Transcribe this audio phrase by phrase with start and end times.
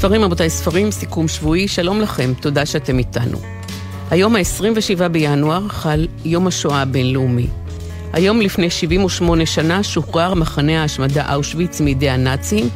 [0.00, 3.38] ספרים, רבותיי, ספרים, סיכום שבועי, שלום לכם, תודה שאתם איתנו.
[4.10, 7.46] היום ה-27 בינואר חל יום השואה הבינלאומי.
[8.12, 12.68] היום לפני 78 שנה שוחרר מחנה ההשמדה אושוויץ מידי הנאצים,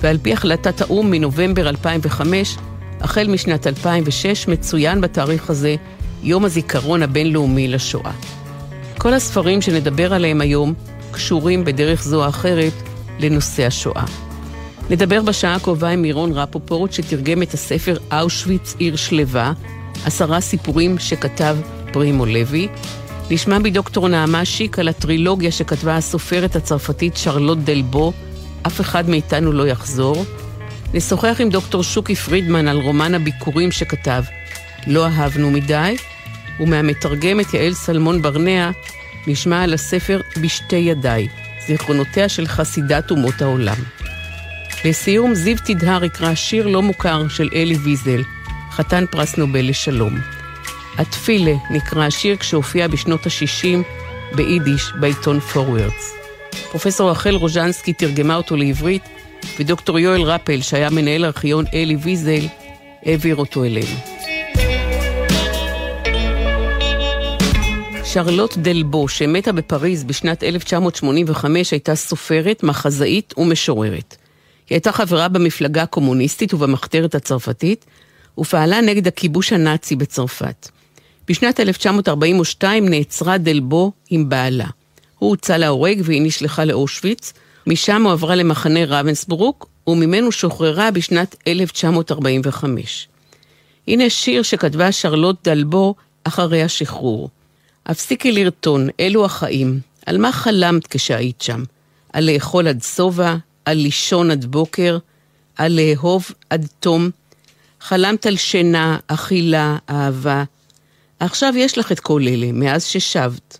[0.00, 2.56] ועל פי החלטת האו"ם מנובמבר 2005,
[3.00, 5.76] החל משנת 2006 מצוין בתאריך הזה
[6.22, 8.12] יום הזיכרון הבינלאומי לשואה.
[8.98, 10.74] כל הספרים שנדבר עליהם היום
[11.10, 12.72] קשורים בדרך זו או אחרת
[13.18, 14.29] לנושא השואה.
[14.90, 19.52] נדבר בשעה הקרובה עם מירון רפופורט, שתרגם את הספר אושוויץ עיר שלווה,
[20.04, 21.56] עשרה סיפורים שכתב
[21.92, 22.68] פרימו לוי.
[23.30, 28.12] נשמע מדוקטור נעמה שיק על הטרילוגיה שכתבה הסופרת הצרפתית שרלוט דלבו,
[28.66, 30.24] אף אחד מאיתנו לא יחזור.
[30.94, 34.22] נשוחח עם דוקטור שוקי פרידמן על רומן הביקורים שכתב,
[34.86, 35.96] לא אהבנו מדי,
[36.60, 38.70] ומהמתרגמת יעל סלמון ברנע
[39.26, 41.28] נשמע על הספר בשתי ידיי,
[41.66, 43.76] זיכרונותיה של חסידת אומות העולם.
[44.84, 48.22] לסיום, זיו תדהר יקרא שיר לא מוכר של אלי ויזל,
[48.70, 50.18] חתן פרס נובל לשלום.
[50.98, 53.78] התפילה נקרא השיר כשהופיע בשנות ה-60
[54.36, 56.14] ביידיש בעיתון פורוורדס.
[56.70, 59.02] פרופסור רחל רוז'נסקי תרגמה אותו לעברית,
[59.58, 62.46] ודוקטור יואל רפל, שהיה מנהל ארכיון אלי ויזל,
[63.04, 63.96] העביר אותו אלינו.
[68.04, 74.16] שרלוט דלבו, שמתה בפריז בשנת 1985, הייתה סופרת, מחזאית ומשוררת.
[74.70, 77.84] היא הייתה חברה במפלגה הקומוניסטית ובמחתרת הצרפתית,
[78.38, 80.68] ופעלה נגד הכיבוש הנאצי בצרפת.
[81.28, 84.66] בשנת 1942 נעצרה דלבו עם בעלה.
[85.18, 87.32] הוא הוצא להורג והיא נשלחה לאושוויץ,
[87.66, 93.08] משם הועברה למחנה ravensbrück, וממנו שוחררה בשנת 1945.
[93.88, 97.30] הנה שיר שכתבה שרלוט דלבו אחרי השחרור.
[97.86, 99.80] הפסיקי לרטון, אלו החיים.
[100.06, 101.62] על מה חלמת כשהיית שם?
[102.12, 103.36] על לאכול עד שובע,
[103.70, 104.98] על לישון עד בוקר,
[105.56, 107.10] על לאהוב עד תום.
[107.80, 110.44] חלמת על שינה, אכילה, אהבה.
[111.20, 113.58] עכשיו יש לך את כל אלה, מאז ששבת.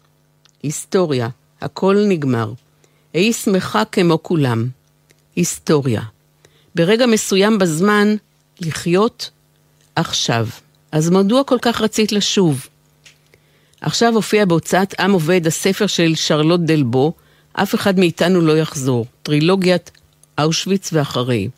[0.63, 1.29] היסטוריה,
[1.61, 2.53] הכל נגמר.
[3.15, 4.69] היי שמחה כמו כולם.
[5.37, 6.03] היסטוריה.
[6.75, 8.15] ברגע מסוים בזמן,
[8.61, 9.31] לחיות
[9.97, 10.49] עכשיו.
[10.93, 12.69] אז מדוע כל כך רצית לשוב?
[13.81, 17.13] עכשיו הופיע בהוצאת עם עובד הספר של שרלוט דלבו,
[17.53, 19.91] אף אחד מאיתנו לא יחזור, טרילוגיית
[20.43, 21.49] אושוויץ ואחרי.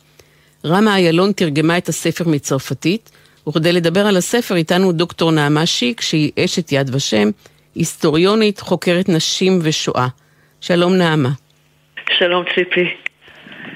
[0.65, 3.11] רמה איילון תרגמה את הספר מצרפתית,
[3.47, 7.29] וכדי לדבר על הספר איתנו דוקטור נעמה שיק, שהיא אשת יד ושם,
[7.75, 10.07] היסטוריונית, חוקרת נשים ושואה.
[10.61, 11.29] שלום נעמה.
[12.17, 12.89] שלום ציפי.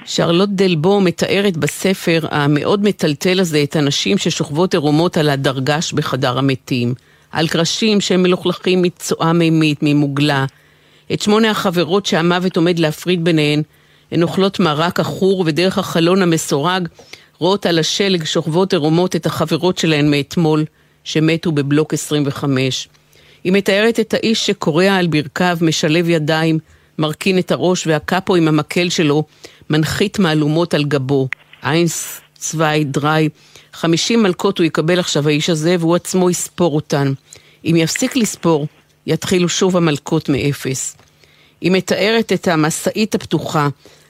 [0.05, 6.93] שרלוט דלבו מתארת בספר המאוד מטלטל הזה את הנשים ששוכבות עירומות על הדרגש בחדר המתים,
[7.31, 10.45] על קרשים שהם מלוכלכים מצואה מימית, ממוגלה,
[11.13, 13.61] את שמונה החברות שהמוות עומד להפריד ביניהן,
[14.11, 16.87] הן אוכלות מרק עכור ודרך החלון המסורג
[17.39, 20.65] רואות על השלג שוכבות עירומות את החברות שלהן מאתמול,
[21.03, 22.87] שמתו בבלוק 25.
[23.43, 26.59] היא מתארת את האיש שקורע על ברכיו, משלב ידיים,
[26.97, 29.23] מרכין את הראש והקאפו עם המקל שלו
[29.69, 31.27] מנחית מהלומות על גבו.
[31.63, 33.29] איינס צווי דריי.
[33.73, 37.13] חמישים מלקות הוא יקבל עכשיו האיש הזה והוא עצמו יספור אותן.
[37.65, 38.67] אם יפסיק לספור,
[39.07, 40.97] יתחילו שוב המלקות מאפס.
[41.61, 43.67] היא מתארת את המשאית הפתוחה,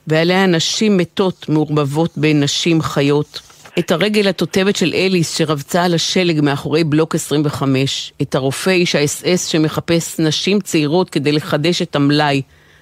[0.08, 3.42] ועליה נשים מתות מעורבבות בין נשים חיות.
[3.80, 8.14] את הרגל התותבת של אליס שרבצה על השלג מאחורי בלוק 25.
[8.22, 12.42] את הרופא איש האס-אס שמחפש נשים צעירות כדי לחדש את המלאי,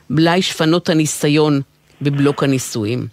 [0.09, 1.61] מלאי שפנות הניסיון
[2.01, 3.07] בבלוק הנישואים.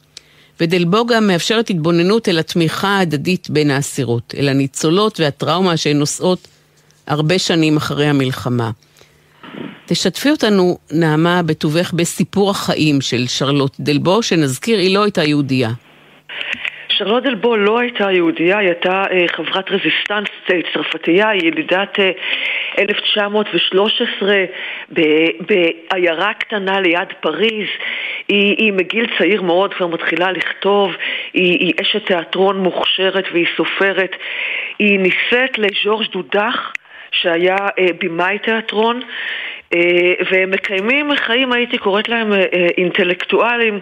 [0.61, 6.49] ודלבוגה מאפשרת התבוננות אל התמיכה ההדדית בין האסירות, אל הניצולות והטראומה שהן נושאות
[7.07, 8.71] הרבה שנים אחרי המלחמה.
[9.93, 15.69] תשתפי אותנו, נעמה, בטובך בסיפור החיים של שרלוט דלבו, שנזכיר, היא לא הייתה יהודייה.
[16.89, 22.11] שרלוט דלבו לא הייתה יהודייה, היא הייתה אה, חברת רזיסטנס אה, צרפתייה, היא ילידת אה,
[22.79, 24.44] 1913
[25.41, 27.69] בעיירה קטנה ליד פריז.
[28.29, 30.93] היא, היא מגיל צעיר מאוד כבר מתחילה לכתוב,
[31.35, 34.17] היא, היא אשת תיאטרון מוכשרת והיא סופרת.
[34.79, 36.73] היא נישאת לז'ורג' דודח,
[37.12, 39.00] שהיה אה, במאי תיאטרון.
[39.75, 42.39] אה, והם מקיימים חיים, הייתי קוראת להם אה,
[42.79, 43.81] אינטלקטואלים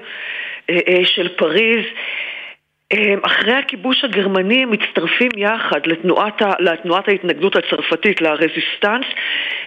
[1.05, 1.85] של פריז.
[3.23, 9.07] אחרי הכיבוש הגרמני הם מצטרפים יחד לתנועת, לתנועת ההתנגדות הצרפתית, לרזיסטנס,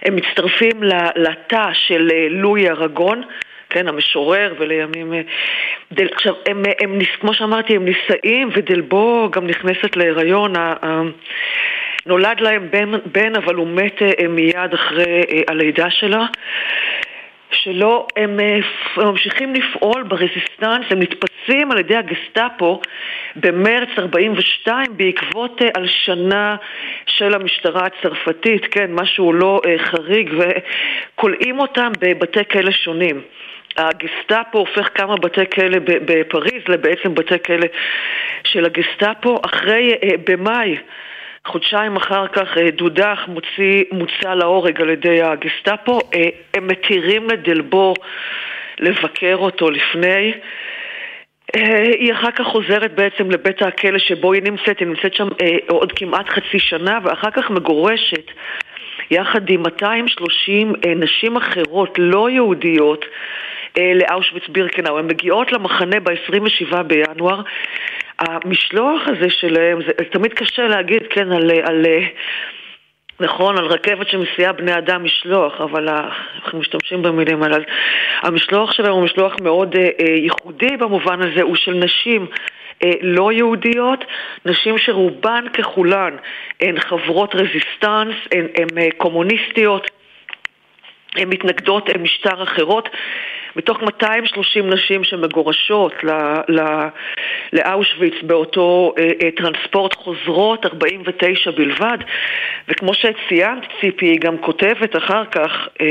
[0.02, 0.82] הם מצטרפים
[1.16, 3.22] לתא של לואי ארגון,
[3.70, 5.12] כן, המשורר, ולימים...
[5.92, 10.52] דל, עכשיו, הם, הם, הם, כמו שאמרתי, הם נישאים, ודלבו גם נכנסת להיריון.
[12.06, 16.26] נולד להם בן, בן אבל הוא מת אה, מיד אחרי אה, הלידה שלה.
[17.50, 18.40] שלא, הם,
[18.96, 22.80] הם ממשיכים לפעול ברזיסטנס, הם נתפסים על ידי הגסטאפו
[23.36, 26.56] במרץ 42 בעקבות הלשנה
[27.06, 33.20] של המשטרה הצרפתית, כן, משהו לא חריג, וכולאים אותם בבתי כלא שונים.
[33.76, 37.66] הגסטאפו הופך כמה בתי כלא בפריז לבעצם בתי כלא
[38.44, 39.40] של הגסטאפו.
[39.44, 40.76] אחרי, במאי,
[41.46, 45.98] חודשיים אחר כך דודח מוציא, מוצא להורג על ידי הגסטאפו.
[46.54, 47.94] הם מתירים לדלבו
[48.78, 50.32] לבקר אותו לפני.
[52.00, 55.28] היא אחר כך חוזרת בעצם לבית הכלא שבו היא נמצאת, היא נמצאת שם
[55.68, 58.30] עוד כמעט חצי שנה ואחר כך מגורשת
[59.10, 63.04] יחד עם 230 נשים אחרות לא יהודיות
[63.78, 64.98] לאושוויץ בירקנאו.
[64.98, 67.40] הן מגיעות למחנה ב-27 בינואר.
[68.18, 71.86] המשלוח הזה שלהם, זה תמיד קשה להגיד, כן, על, על
[73.20, 77.58] נכון, על רכבת שמסיעה בני אדם משלוח, אבל אנחנו משתמשים במילים האלה.
[78.22, 82.26] המשלוח שלהם הוא משלוח מאוד אה, ייחודי במובן הזה, הוא של נשים
[82.84, 84.04] אה, לא יהודיות,
[84.44, 86.16] נשים שרובן ככולן
[86.60, 89.90] הן חברות רזיסטנס, הן, הן אה, קומוניסטיות,
[91.16, 92.88] הן מתנגדות משטר אחרות.
[93.56, 95.92] מתוך 230 נשים שמגורשות
[97.52, 101.98] לאושוויץ באותו אה, אה, טרנספורט חוזרות 49 בלבד.
[102.68, 105.86] וכמו שציינת ציפי היא גם כותבת אחר כך אה,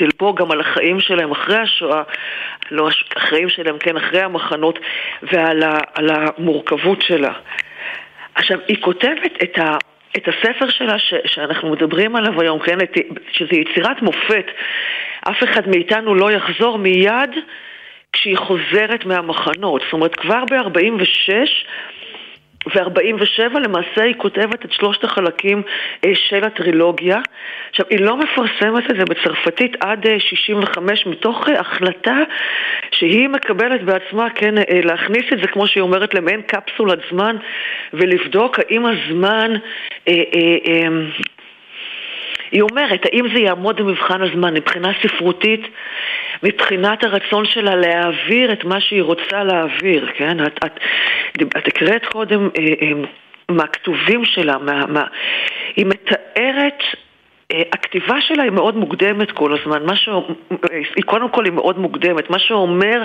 [0.00, 2.02] דלבו גם על החיים שלהם אחרי השואה
[2.70, 4.78] לא החיים שלהם, כן, אחרי המחנות
[5.22, 5.62] ועל
[6.10, 7.32] המורכבות שלה.
[8.34, 9.76] עכשיו היא כותבת את ה...
[10.16, 12.92] את הספר שלה ש, שאנחנו מדברים עליו היום, כן, את,
[13.32, 14.46] שזה יצירת מופת
[15.30, 17.30] אף אחד מאיתנו לא יחזור מיד
[18.12, 19.82] כשהיא חוזרת מהמחנות.
[19.84, 21.32] זאת אומרת, כבר ב-46
[22.74, 25.62] ו-47 למעשה היא כותבת את שלושת החלקים
[26.04, 27.18] אה, של הטרילוגיה.
[27.70, 32.16] עכשיו, היא לא מפרסמת את זה בצרפתית עד 65 אה, מתוך אה, החלטה
[32.90, 37.36] שהיא מקבלת בעצמה, כן, להכניס את זה, כמו שהיא אומרת, למעין קפסולת זמן
[37.92, 39.54] ולבדוק האם הזמן...
[40.08, 40.88] אה, אה, אה,
[42.50, 45.60] היא אומרת, האם זה יעמוד במבחן הזמן מבחינה ספרותית,
[46.42, 50.46] מבחינת הרצון שלה להעביר את מה שהיא רוצה להעביר, כן?
[50.46, 50.80] את, את,
[51.56, 52.92] את הקראת קודם אה, אה,
[53.50, 55.04] מהכתובים שלה, מה, מה,
[55.76, 56.82] היא מתארת
[57.52, 60.08] הכתיבה שלה היא מאוד מוקדמת כל הזמן, מה ש...
[60.72, 63.02] היא קודם כל היא מאוד מוקדמת, מה שאומר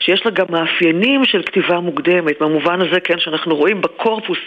[0.00, 4.38] שיש לה גם מאפיינים של כתיבה מוקדמת, במובן הזה, כן, שאנחנו רואים בקורפוס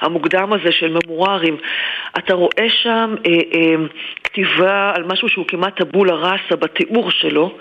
[0.00, 1.56] המוקדם הזה של ממוארים,
[2.18, 3.74] אתה רואה שם אה, אה,
[4.24, 7.58] כתיבה על משהו שהוא כמעט טבולה ראסה בתיאור שלו,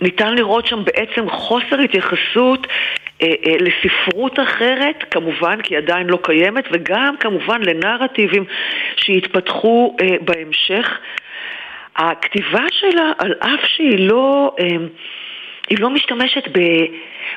[0.00, 2.99] ניתן לראות שם בעצם חוסר התייחסות אה, אה,
[3.60, 8.44] לספרות אחרת, כמובן, כי היא עדיין לא קיימת, וגם כמובן לנרטיבים
[8.96, 10.98] שיתפתחו אה, בהמשך.
[11.96, 14.54] הכתיבה שלה, על אף שהיא לא,
[15.68, 16.44] היא לא משתמשת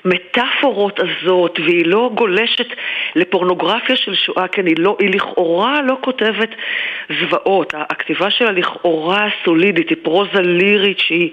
[0.05, 2.67] במטאפורות הזאת, והיא לא גולשת
[3.15, 6.49] לפורנוגרפיה של שואה, כן, היא, לא, היא לכאורה לא כותבת
[7.19, 7.73] זוועות.
[7.77, 11.29] הכתיבה שלה לכאורה סולידית, היא פרוזה לירית שהיא...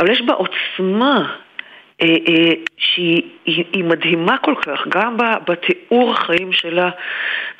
[0.00, 1.49] אבל יש בה עוצמה אה, אה,
[2.76, 5.16] שהיא מדהימה כל כך, גם
[5.48, 6.90] בתיאור החיים שלה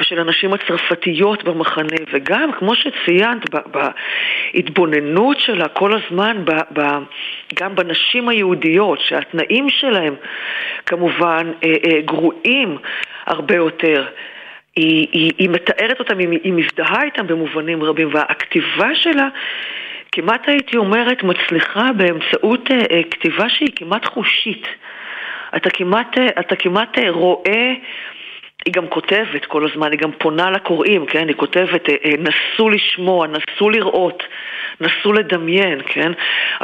[0.00, 3.42] ושל הנשים הצרפתיות במחנה, וגם, כמו שציינת,
[4.54, 6.44] בהתבוננות שלה כל הזמן,
[7.54, 10.14] גם בנשים היהודיות, שהתנאים שלהם
[10.86, 12.78] כמובן אה, גרועים
[13.26, 14.06] הרבה יותר.
[14.76, 19.28] היא, היא, היא מתארת אותם, היא, היא מזדהה איתם במובנים רבים, והכתיבה שלה
[20.12, 24.66] כמעט הייתי אומרת מצליחה באמצעות אה, אה, כתיבה שהיא כמעט חושית.
[25.56, 27.72] אתה כמעט, אה, אתה כמעט רואה,
[28.64, 31.28] היא גם כותבת כל הזמן, היא גם פונה לקוראים, כן?
[31.28, 31.88] היא כותבת,
[32.18, 34.22] נסו לשמוע, נסו לראות,
[34.80, 36.12] נסו לדמיין, כן?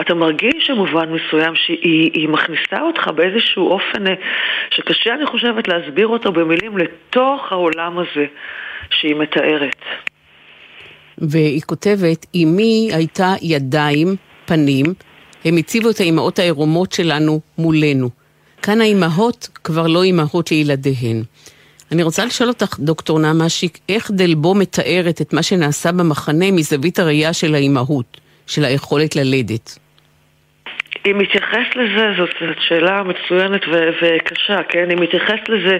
[0.01, 4.05] אתה מרגיש במובן מסוים שהיא מכניסה אותך באיזשהו אופן
[4.71, 8.27] שקשה, אני חושבת, להסביר אותו במילים לתוך העולם הזה
[8.91, 9.85] שהיא מתארת.
[11.19, 14.85] והיא כותבת, אמי הייתה ידיים, פנים,
[15.45, 18.11] הם הציבו את האימהות העירומות שלנו מולנו.
[18.63, 21.23] כאן האימהות כבר לא אימהות לילדיהן.
[21.93, 26.99] אני רוצה לשאול אותך, דוקטור נעמה שיק, איך דלבו מתארת את מה שנעשה במחנה מזווית
[26.99, 29.79] הראייה של האימהות, של היכולת ללדת?
[31.05, 32.31] היא מתייחסת לזה, זאת,
[32.69, 34.91] שאלה מצוינת ו- וקשה, כן?
[34.91, 35.77] היא מתייחסת לזה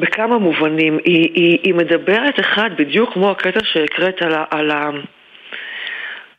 [0.00, 0.98] בכמה מובנים.
[1.04, 4.70] היא, היא, היא מדברת אחד, בדיוק כמו הקטע שהקראת על, על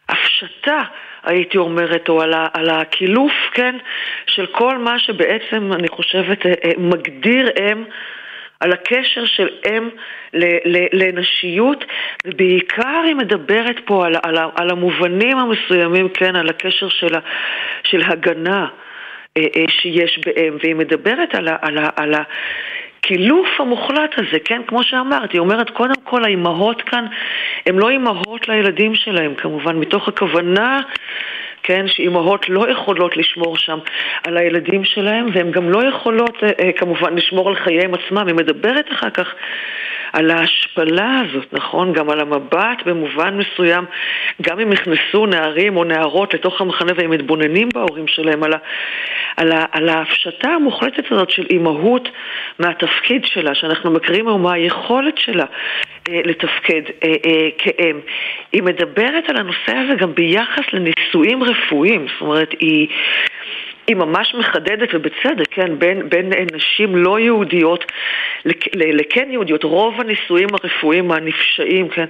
[0.10, 0.82] ההפשטה,
[1.24, 3.76] הייתי אומרת, או על, ה, על הקילוף, כן,
[4.28, 7.84] של כל מה שבעצם, אני חושבת, אה, אה, מגדיר אם
[8.60, 9.90] על הקשר של אם
[10.94, 11.86] לנשיות,
[12.26, 17.20] ובעיקר היא מדברת פה על, על, על המובנים המסוימים, כן, על הקשר של, ה,
[17.84, 18.68] של הגנה
[19.38, 22.14] אה, שיש באם, והיא מדברת על, ה, על, ה, על
[23.00, 27.06] הקילוף המוחלט הזה, כן, כמו שאמרתי, היא אומרת, קודם כל האימהות כאן
[27.66, 30.80] הן לא אימהות לילדים שלהם, כמובן, מתוך הכוונה
[31.64, 33.80] כן, שאימהות לא יכולות לשמור שם
[34.28, 38.28] על הילדים שלהם, והן גם לא יכולות אה, אה, כמובן לשמור על חייהם עצמם.
[38.28, 39.34] היא מדברת אחר כך
[40.14, 41.94] על ההשפלה הזאת, נכון?
[41.94, 43.86] גם על המבט במובן מסוים,
[44.42, 48.58] גם אם נכנסו נערים או נערות לתוך המחנה והם מתבוננים בהורים שלהם, על, ה,
[49.38, 52.10] על, ה, על ההפשטה המוחלטת הזאת של אימהות
[52.60, 55.46] מהתפקיד שלה, שאנחנו מכירים היום מה היכולת שלה
[56.10, 58.00] לתפקד אה, אה, כאם.
[58.52, 62.88] היא מדברת על הנושא הזה גם ביחס לנישואים רפואיים, זאת אומרת, היא...
[63.90, 67.92] היא ממש מחדדת, ובצדק, כן, בין, בין נשים לא יהודיות
[68.76, 69.64] לכן יהודיות.
[69.64, 72.06] רוב הנישואים הרפואיים הנפשעים, כן,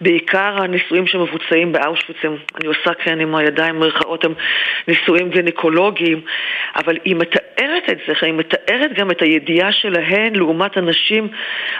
[0.00, 4.34] בעיקר הנישואים שמבוצעים באושוויץ, אני עושה כן עם הידיים מרכאות, הם
[4.88, 6.20] נישואים גינקולוגיים,
[6.76, 11.28] אבל היא מתארת את זה, היא מתארת גם את הידיעה שלהן לעומת הנשים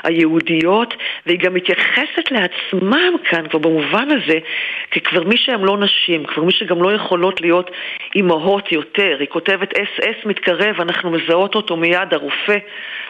[0.02, 0.94] היהודיות,
[1.26, 4.38] והיא גם מתייחסת לעצמם כאן, כבר במובן הזה,
[4.90, 7.70] ככבר מי שהן לא נשים, כבר מי שגם לא יכולות להיות
[8.14, 9.16] אימהות יותר.
[9.20, 12.56] היא כותבת אס אס מתקרב, אנחנו מזהות אותו מיד, הרופא,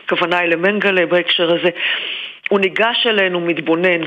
[0.04, 1.70] הכוונה היא למנגלה בהקשר הזה.
[2.48, 4.00] הוא ניגש אלינו, מתבונן.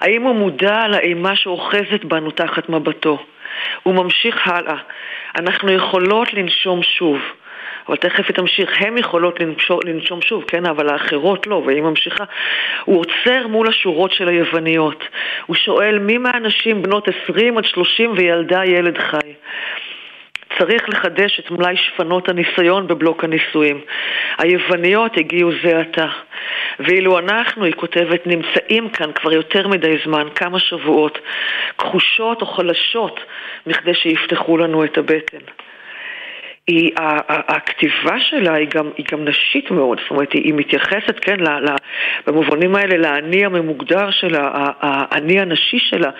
[0.00, 3.18] האם הוא מודע לאימה שאוחזת בנו תחת מבטו?
[3.82, 4.76] הוא ממשיך הלאה.
[5.38, 7.18] אנחנו יכולות לנשום שוב.
[7.88, 12.24] אבל תכף היא תמשיך, הן יכולות לנשום, לנשום שוב, כן, אבל האחרות לא, והיא ממשיכה.
[12.84, 15.04] הוא עוצר מול השורות של היווניות.
[15.46, 19.32] הוא שואל מי מהנשים בנות 20 עד 30 וילדה ילד חי.
[20.58, 23.80] צריך לחדש את מלאי שפנות הניסיון בבלוק הנישואים.
[24.38, 26.06] היווניות הגיעו זה עתה.
[26.78, 31.18] ואילו אנחנו, היא כותבת, נמצאים כאן כבר יותר מדי זמן, כמה שבועות,
[31.78, 33.20] כחושות או חלשות,
[33.66, 35.38] מכדי שיפתחו לנו את הבטן.
[36.66, 36.90] היא,
[37.28, 41.76] הכתיבה שלה היא גם, היא גם נשית מאוד, זאת אומרת, היא, מתייחסת, כן, ל, ל,
[42.26, 46.10] במובנים האלה לאני הממוגדר שלה, האני הנשי שלה,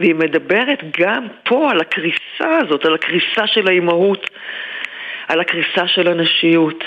[0.00, 4.30] והיא מדברת גם פה על הקריסה הזאת, על הקריסה של האימהות,
[5.28, 6.84] על הקריסה של הנשיות.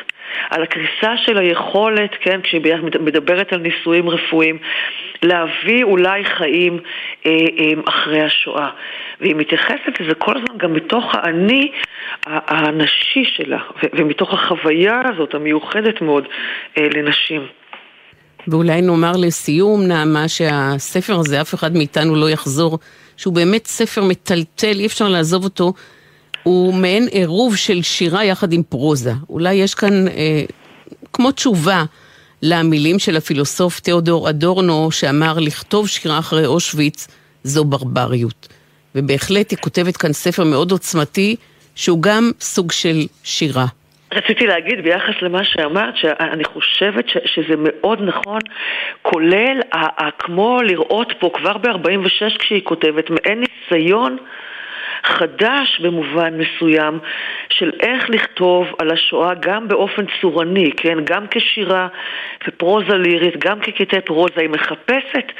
[0.50, 2.62] על הקריסה של היכולת, כן, כשהיא
[3.00, 4.58] מדברת על ניסויים רפואיים,
[5.24, 6.80] להביא אולי חיים
[7.25, 8.70] אה, אה, אחרי השואה.
[9.22, 11.72] והיא מתייחסת לזה כל הזמן גם מתוך האני
[12.25, 13.60] הנשי שלה,
[13.94, 16.24] ומתוך החוויה הזאת המיוחדת מאוד
[16.77, 17.48] אה, לנשים.
[18.48, 22.80] ואולי נאמר לסיום, נעמה, שהספר הזה, אף אחד מאיתנו לא יחזור,
[23.18, 25.74] שהוא באמת ספר מטלטל, אי אפשר לעזוב אותו.
[26.46, 29.12] הוא מעין עירוב של שירה יחד עם פרוזה.
[29.30, 30.44] אולי יש כאן אה,
[31.14, 31.84] כמו תשובה
[32.42, 37.08] למילים של הפילוסוף תיאודור אדורנו, שאמר לכתוב שירה אחרי אושוויץ
[37.44, 38.48] זו ברבריות.
[38.96, 41.36] ובהחלט היא כותבת כאן ספר מאוד עוצמתי,
[41.75, 43.66] שהוא גם סוג של שירה.
[44.14, 48.40] רציתי להגיד ביחס למה שאמרת, שאני חושבת ש, שזה מאוד נכון,
[49.02, 54.18] כולל ה, ה, כמו לראות פה כבר ב-46 כשהיא כותבת, מעין ניסיון
[55.06, 57.00] חדש במובן מסוים
[57.50, 60.98] של איך לכתוב על השואה גם באופן צורני, כן?
[61.04, 61.88] גם כשירה
[62.48, 64.42] ופרוזה לירית, גם כקטעי פרוזה.
[64.42, 65.32] היא מחפשת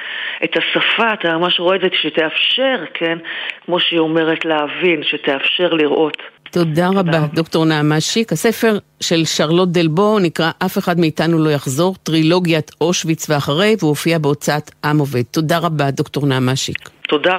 [0.44, 3.18] את השפה, אתה ממש רואה את זה, שתאפשר, כן?
[3.66, 6.35] כמו שהיא אומרת, להבין, שתאפשר לראות.
[6.56, 8.34] תודה רבה, דוקטור נעמה שיק.
[8.34, 14.18] הספר של שרלוט דלבו נקרא "אף אחד מאיתנו לא יחזור", טרילוגיית אושוויץ ואחרי, והוא הופיע
[14.18, 15.22] בהוצאת עם עובד.
[15.32, 16.90] תודה רבה, דוקטור נעמה שיק.
[17.10, 17.38] תודה.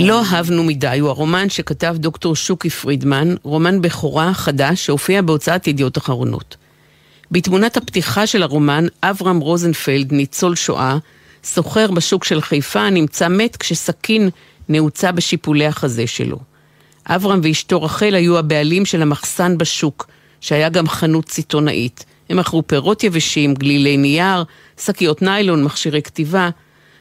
[0.00, 5.98] לא אהבנו מדי הוא הרומן שכתב דוקטור שוקי פרידמן, רומן בכורה חדש שהופיע בהוצאת ידיעות
[5.98, 6.56] אחרונות.
[7.30, 10.98] בתמונת הפתיחה של הרומן, אברהם רוזנפלד, ניצול שואה,
[11.44, 14.30] סוחר בשוק של חיפה, נמצא מת כשסכין
[14.68, 16.38] נעוצה בשיפולי החזה שלו.
[17.06, 20.06] אברהם ואשתו רחל היו הבעלים של המחסן בשוק,
[20.40, 22.04] שהיה גם חנות סיטונאית.
[22.30, 24.44] הם מכרו פירות יבשים, גלילי נייר,
[24.84, 26.50] שקיות ניילון, מכשירי כתיבה.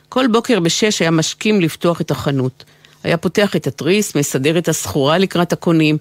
[0.10, 2.64] כל בוקר בשש היה משכים לפתוח את החנות.
[3.04, 5.98] היה פותח את התריס, מסדר את הסחורה לקראת הקונים,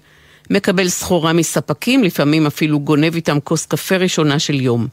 [0.49, 4.87] מקבל סחורה מספקים, לפעמים אפילו גונב איתם כוס קפה ראשונה של יום.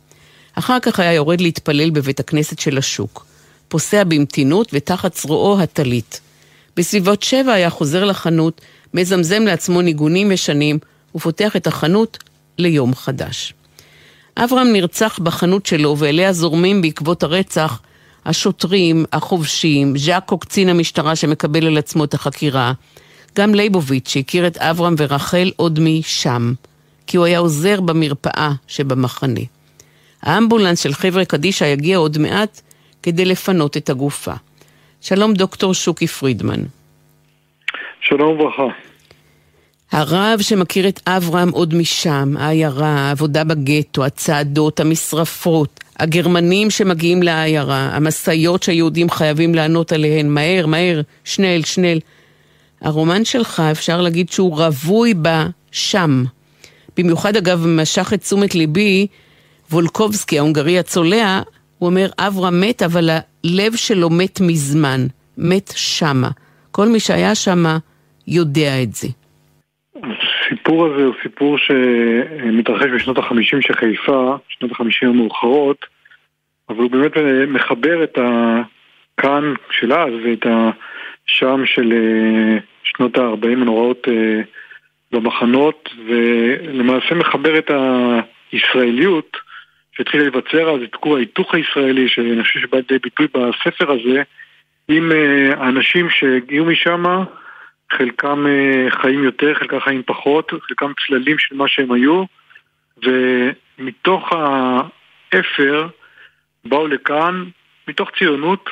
[0.55, 3.27] אחר כך היה יורד להתפלל בבית הכנסת של השוק.
[3.69, 6.21] פוסע במתינות ותחת זרועו הטלית.
[6.77, 8.61] בסביבות שבע היה חוזר לחנות,
[8.95, 10.79] מזמזם לעצמו ניגונים ישנים,
[11.15, 12.19] ופותח את החנות
[12.59, 13.55] ליום חדש.
[14.37, 17.81] אברהם נרצח בחנות שלו, ואליה זורמים בעקבות הרצח
[18.27, 22.73] השוטרים, החובשים, ז'אקו קצין המשטרה שמקבל על עצמו את החקירה,
[23.39, 26.53] גם ליבוביץ' שהכיר את אברהם ורחל עוד משם,
[27.07, 29.41] כי הוא היה עוזר במרפאה שבמחנה.
[30.23, 32.61] האמבולנס של חבר'ה קדישא יגיע עוד מעט
[33.03, 34.33] כדי לפנות את הגופה.
[35.01, 36.61] שלום דוקטור שוקי פרידמן.
[38.01, 38.69] שלום וברכה.
[39.93, 48.63] הרב שמכיר את אברהם עוד משם, העיירה, העבודה בגטו, הצעדות, המשרפות, הגרמנים שמגיעים לעיירה, המשאיות
[48.63, 51.99] שהיהודים חייבים לענות עליהן, מהר, מהר, שנל, שנל.
[52.85, 56.11] הרומן שלך, אפשר להגיד שהוא רווי בה שם.
[56.97, 59.07] במיוחד, אגב, משך את תשומת ליבי,
[59.71, 61.41] וולקובסקי, ההונגרי הצולע,
[61.79, 65.01] הוא אומר, אברהם מת, אבל הלב שלו מת מזמן,
[65.39, 66.29] מת שמה.
[66.71, 67.79] כל מי שהיה שמה
[68.29, 69.09] יודע את זה.
[69.97, 75.87] הסיפור הזה הוא סיפור שמתרחש בשנות החמישים של חיפה, שנות החמישים המאוחרות,
[76.69, 77.13] אבל הוא באמת
[77.49, 80.47] מחבר את הכאן של אז ואת
[81.29, 84.41] השם של אה, שנות ה-40 הנוראות אה,
[85.13, 87.71] במחנות, ולמעשה מחבר את
[88.53, 89.37] הישראליות
[89.97, 94.23] שהתחילה להיווצר אז, את כור ההיתוך הישראלי, שאני חושב שבא לידי ביטוי בספר הזה,
[94.89, 97.05] עם אה, האנשים שהגיעו משם,
[97.93, 98.47] חלקם
[98.91, 102.25] חיים יותר, חלקם חיים פחות, חלקם צללים של מה שהם היו,
[103.03, 105.89] ומתוך האפר
[106.65, 107.45] באו לכאן,
[107.89, 108.71] מתוך ציונות,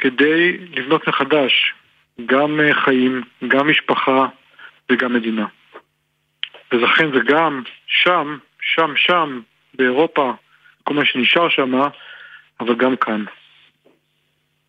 [0.00, 1.74] כדי לבנות מחדש
[2.26, 4.26] גם אה, חיים, גם משפחה
[4.92, 5.46] וגם מדינה.
[6.72, 9.40] ולכן זה גם שם, שם, שם,
[9.74, 10.32] באירופה,
[10.84, 11.72] כל מה שנשאר שם,
[12.60, 13.24] אבל גם כאן.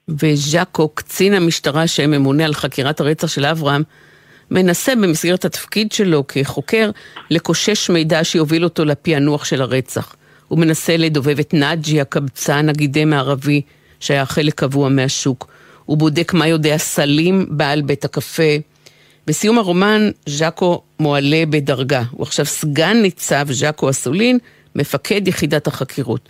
[0.09, 3.81] וז'אקו, קצין המשטרה שממונה על חקירת הרצח של אברהם,
[4.51, 6.89] מנסה במסגרת התפקיד שלו כחוקר
[7.29, 10.15] לקושש מידע שיוביל אותו לפענוח של הרצח.
[10.47, 13.61] הוא מנסה לדובב את נאג'י, הקבצן הגידם הערבי,
[14.01, 15.47] שהיה חלק קבוע מהשוק.
[15.85, 18.51] הוא בודק מה יודע סלים, בעל בית הקפה.
[19.27, 22.01] בסיום הרומן, ז'אקו מועלה בדרגה.
[22.11, 24.37] הוא עכשיו סגן ניצב ז'אקו אסולין,
[24.75, 26.29] מפקד יחידת החקירות.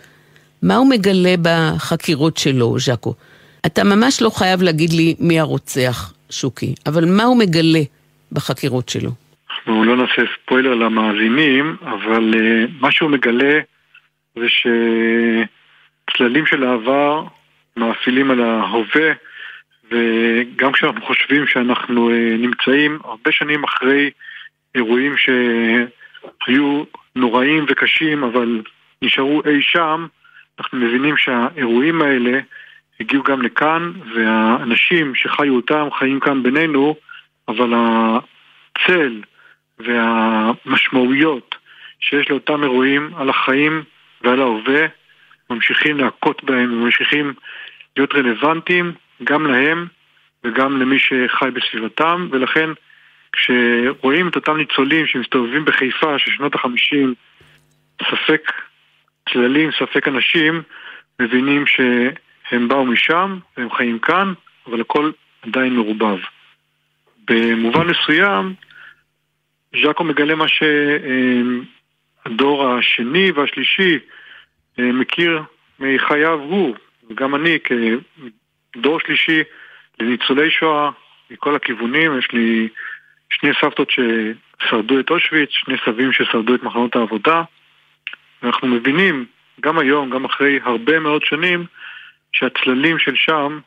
[0.62, 3.14] מה הוא מגלה בחקירות שלו, ז'אקו?
[3.66, 7.82] אתה ממש לא חייב להגיד לי מי הרוצח, שוקי, אבל מה הוא מגלה
[8.32, 9.10] בחקירות שלו?
[9.50, 13.60] אנחנו לא נעשה ספוילר למאזינים, אבל uh, מה שהוא מגלה
[14.34, 14.46] זה
[16.08, 17.24] שצללים של העבר
[17.76, 19.12] מאפילים על ההווה,
[19.90, 24.10] וגם כשאנחנו חושבים שאנחנו uh, נמצאים הרבה שנים אחרי
[24.74, 26.84] אירועים שהיו
[27.16, 28.62] נוראים וקשים, אבל
[29.02, 30.06] נשארו אי שם,
[30.58, 32.40] אנחנו מבינים שהאירועים האלה
[33.00, 36.96] הגיעו גם לכאן, והאנשים שחיו אותם חיים כאן בינינו,
[37.48, 39.22] אבל הצל
[39.78, 41.54] והמשמעויות
[42.00, 43.82] שיש לאותם אירועים על החיים
[44.22, 44.86] ועל ההווה
[45.50, 47.34] ממשיכים להכות בהם וממשיכים
[47.96, 48.92] להיות רלוונטיים
[49.24, 49.86] גם להם
[50.44, 52.70] וגם למי שחי בסביבתם, ולכן
[53.32, 57.14] כשרואים את אותם ניצולים שמסתובבים בחיפה של שנות החמישים,
[58.02, 58.52] ספק
[59.32, 60.62] צללים, ספק אנשים,
[61.20, 61.80] מבינים ש...
[62.52, 64.32] הם באו משם, והם חיים כאן,
[64.66, 65.10] אבל הכל
[65.42, 66.18] עדיין מעורבב.
[67.24, 68.54] במובן מסוים,
[69.82, 70.46] ז'אקו מגלה מה
[72.28, 73.98] שהדור השני והשלישי
[74.78, 75.42] אה, מכיר
[75.78, 76.74] מחייו הוא,
[77.12, 79.42] וגם אני כדור שלישי
[80.00, 80.90] לניצולי שואה
[81.30, 82.68] מכל הכיוונים, יש לי
[83.30, 87.42] שני סבתות ששרדו את אושוויץ, שני סבים ששרדו את מחנות העבודה,
[88.42, 89.24] ואנחנו מבינים,
[89.60, 91.66] גם היום, גם אחרי הרבה מאוד שנים,
[92.32, 93.60] שהצללים של שם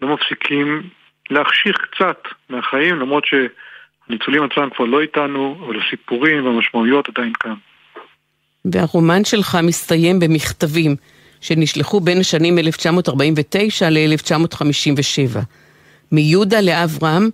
[0.00, 0.82] לא מפסיקים
[1.30, 7.54] להחשיך קצת מהחיים, למרות שהניצולים עצמם כבר לא איתנו, אבל הסיפורים והמשמעויות עדיין כאן.
[8.64, 10.96] והרומן שלך מסתיים במכתבים
[11.44, 15.38] שנשלחו בין השנים 1949 ל-1957,
[16.12, 17.30] מיהודה לאברהם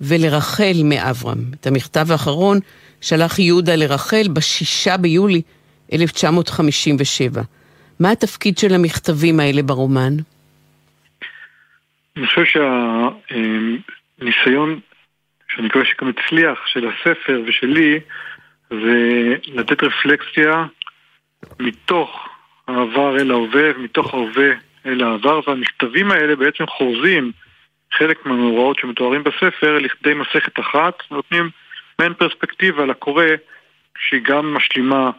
[0.00, 1.38] ולרחל מאברהם.
[1.60, 2.58] את המכתב האחרון
[3.00, 5.42] שלח יהודה לרחל בשישה ביולי
[5.92, 7.42] 1957.
[8.00, 10.12] מה התפקיד של המכתבים האלה ברומן?
[12.16, 12.44] אני חושב
[14.20, 14.80] שהניסיון,
[15.48, 18.00] שאני מקווה שגם הצליח, של הספר ושלי,
[18.70, 20.66] זה לתת רפלקציה
[21.60, 22.28] מתוך
[22.76, 24.50] העבר אל ההווה ומתוך ההווה
[24.86, 27.32] אל העבר, והמכתבים האלה בעצם חורזים
[27.92, 31.50] חלק מהמאורעות שמתוארים בספר לכדי מסכת אחת, נותנים
[31.98, 33.24] מעין פרספקטיבה לקורא
[33.98, 35.10] שהיא גם משלימה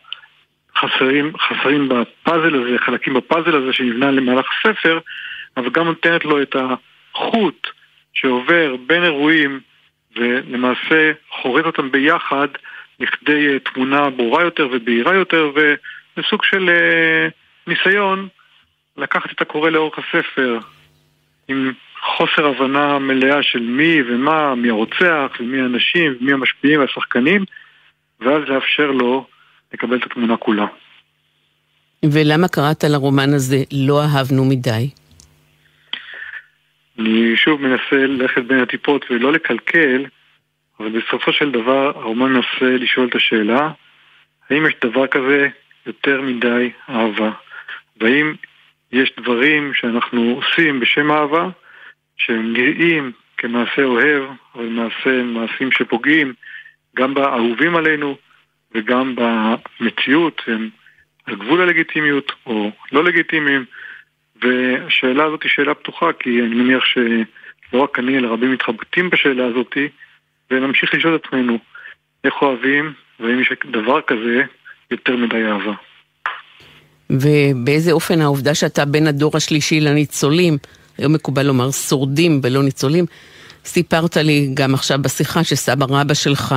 [0.77, 4.99] חסרים, חסרים בפאזל הזה, חלקים בפאזל הזה שנבנה למהלך הספר,
[5.57, 7.67] אבל גם נותנת לו את החוט
[8.13, 9.59] שעובר בין אירועים
[10.15, 12.47] ולמעשה חורט אותם ביחד
[12.99, 17.40] לכדי אה, תמונה ברורה יותר ובהירה יותר, וזה סוג של uh,
[17.71, 18.27] ניסיון
[18.97, 20.59] לקחת את הקורא לאורך הספר
[21.47, 21.71] עם
[22.17, 27.45] חוסר הבנה מלאה של מי ומה, מי הרוצח, ומי האנשים, ומי המשפיעים והשחקנים,
[28.19, 29.25] ואז לאפשר לו
[29.73, 30.65] לקבל את התמונה כולה.
[32.05, 34.89] ולמה קראת לרומן הזה לא אהבנו מדי?
[36.99, 40.05] אני שוב מנסה ללכת בין הטיפות ולא לקלקל,
[40.79, 43.69] אבל בסופו של דבר הרומן מנסה לשאול את השאלה,
[44.49, 45.47] האם יש דבר כזה
[45.85, 47.31] יותר מדי אהבה?
[48.01, 48.33] והאם
[48.91, 51.49] יש דברים שאנחנו עושים בשם אהבה,
[52.17, 54.23] שהם נראים כמעשה אוהב,
[54.55, 56.33] אבל מעשה, מעשים שפוגעים
[56.95, 58.17] גם באהובים עלינו
[58.71, 60.69] וגם במציאות, הם
[61.25, 63.65] על גבול הלגיטימיות או לא לגיטימיים,
[64.41, 69.45] והשאלה הזאת היא שאלה פתוחה, כי אני מניח שלא רק אני, אלא רבים מתחבטים בשאלה
[69.45, 69.77] הזאת,
[70.51, 71.59] ונמשיך לשאול את עצמנו
[72.23, 74.43] איך אוהבים, והאם יש דבר כזה
[74.91, 75.73] יותר מדי אהבה.
[77.11, 80.57] ובאיזה אופן העובדה שאתה בן הדור השלישי לניצולים,
[80.97, 83.05] היום מקובל לומר שורדים ולא ניצולים,
[83.65, 86.55] סיפרת לי גם עכשיו בשיחה שסבא רבא שלך,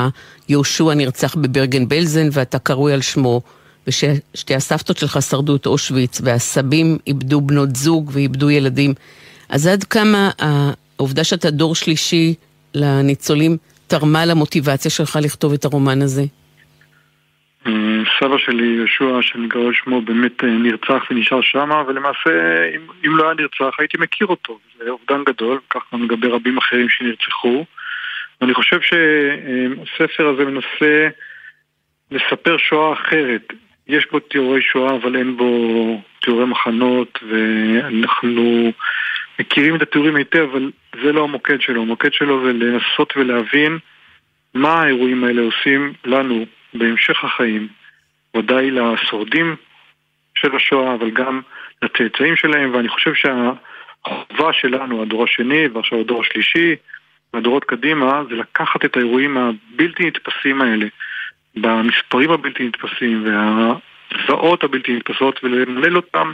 [0.48, 3.40] יהושע, נרצח בברגן בלזן ואתה קרוי על שמו,
[3.86, 8.94] וששתי הסבתות שלך שרדו את אושוויץ, והסבים איבדו בנות זוג ואיבדו ילדים.
[9.48, 12.34] אז עד כמה העובדה שאתה דור שלישי
[12.74, 16.24] לניצולים תרמה למוטיבציה שלך לכתוב את הרומן הזה?
[18.20, 23.24] סבא שלי, יהושע, שנקרא על שמו, באמת אה, נרצח ונשאר שם, ולמעשה, אם, אם לא
[23.24, 24.59] היה נרצח, הייתי מכיר אותו.
[24.79, 27.64] זה אובדן גדול, כך גם לגבי רבים אחרים שנרצחו.
[28.40, 31.09] ואני חושב שהספר הזה מנסה
[32.11, 33.53] לספר שואה אחרת.
[33.88, 38.72] יש בו תיאורי שואה, אבל אין בו תיאורי מחנות, ואנחנו
[39.38, 40.70] מכירים את התיאורים היטב, אבל
[41.03, 41.83] זה לא המוקד שלו.
[41.83, 43.79] המוקד שלו זה לנסות ולהבין
[44.55, 47.68] מה האירועים האלה עושים לנו בהמשך החיים,
[48.37, 49.56] ודאי לשורדים
[50.34, 51.40] של השואה, אבל גם
[51.82, 56.74] לצאצאים שלהם, ואני חושב שהחובה שלנו, הדור השני ועכשיו הדור השלישי,
[57.34, 60.87] והדורות קדימה, זה לקחת את האירועים הבלתי נתפסים האלה,
[61.56, 66.32] במספרים הבלתי נתפסים והזוועות הבלתי נתפסות, ולמלל אותם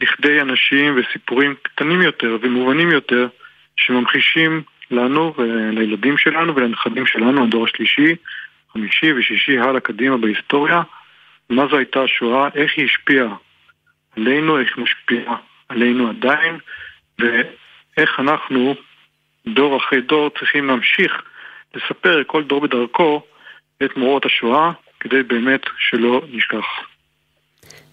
[0.00, 3.28] לכדי אנשים וסיפורים קטנים יותר ומובנים יותר,
[3.76, 8.14] שממחישים לנו ולילדים שלנו ולנכדים שלנו, הדור השלישי,
[8.72, 10.82] חמישי ושישי הלאה קדימה בהיסטוריה,
[11.50, 13.34] מה זו הייתה השואה, איך היא השפיעה
[14.16, 15.36] עלינו, איך היא משפיעה
[15.68, 16.58] עלינו עדיין,
[17.18, 18.74] ואיך אנחנו,
[19.46, 21.22] דור אחרי דור, צריכים להמשיך
[21.74, 23.22] לספר כל דור בדרכו
[23.84, 26.66] את מורות השואה, כדי באמת שלא נשכח.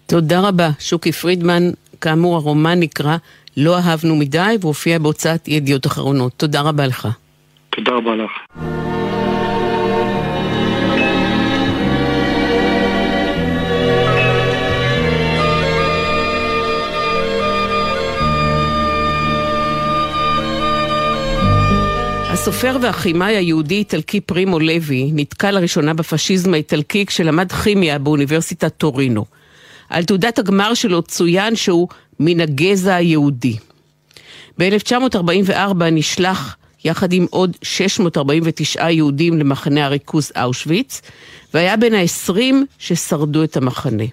[0.06, 1.62] תודה רבה, שוקי פרידמן.
[2.00, 3.16] כאמור, הרומן נקרא
[3.56, 6.32] "לא אהבנו מדי" והופיע בהוצאת ידיעות אחרונות.
[6.36, 7.08] תודה רבה לך.
[7.70, 8.30] תודה רבה לך.
[22.40, 29.24] הסופר והכימאי היהודי-איטלקי פרימו לוי נתקע לראשונה בפשיזם האיטלקי כשלמד כימיה באוניברסיטת טורינו.
[29.90, 31.88] על תעודת הגמר שלו צוין שהוא
[32.20, 33.56] מן הגזע היהודי.
[34.58, 41.02] ב-1944 נשלח יחד עם עוד 649 יהודים למחנה הריכוז אושוויץ,
[41.54, 44.04] והיה בין ה-20 ששרדו את המחנה.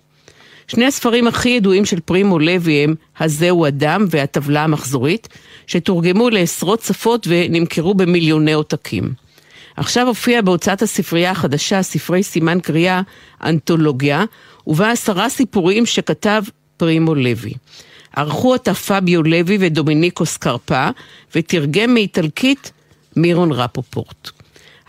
[0.68, 5.28] שני הספרים הכי ידועים של פרימו לוי הם "הזהו אדם" וה"טבלה המחזורית",
[5.68, 9.14] שתורגמו לעשרות שפות ונמכרו במיליוני עותקים.
[9.78, 13.02] עכשיו הופיע בהוצאת הספרייה החדשה, ספרי סימן קריאה,
[13.44, 14.24] אנתולוגיה,
[14.68, 16.44] ובה עשרה סיפורים שכתב
[16.78, 17.54] פרימו לוי.
[18.16, 20.90] ערכו אותה פביו לוי ודומיניקו סקרפה,
[21.36, 22.72] ותרגם מאיטלקית
[23.16, 24.30] מירון רפופורט.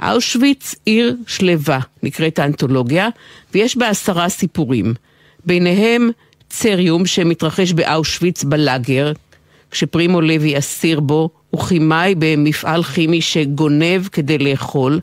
[0.02, 3.08] אושוויץ עיר שלווה, נקראת האנתולוגיה,
[3.54, 4.94] ויש בה עשרה סיפורים.
[5.44, 6.10] ביניהם
[6.48, 9.12] צריום שמתרחש באושוויץ בלאגר,
[9.70, 15.00] כשפרימו לוי אסיר בו, הוא כימאי במפעל כימי שגונב כדי לאכול.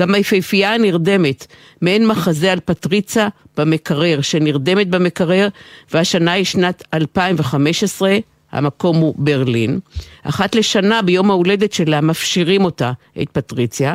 [0.00, 1.46] גם היפהפייה הנרדמת,
[1.80, 5.48] מעין מחזה על פטריצה במקרר, שנרדמת במקרר,
[5.92, 8.18] והשנה היא שנת 2015,
[8.52, 9.80] המקום הוא ברלין.
[10.22, 13.94] אחת לשנה ביום ההולדת שלה מפשירים אותה, את פטריציה.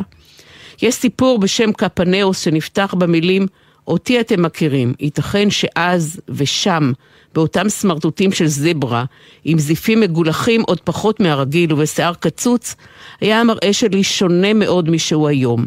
[0.82, 3.46] יש סיפור בשם קפנאוס שנפתח במילים
[3.88, 6.92] אותי אתם מכירים, ייתכן שאז ושם,
[7.34, 9.04] באותם סמרטוטים של זברה,
[9.44, 12.76] עם זיפים מגולחים עוד פחות מהרגיל ובשיער קצוץ,
[13.20, 15.66] היה המראה שלי שונה מאוד משהוא היום.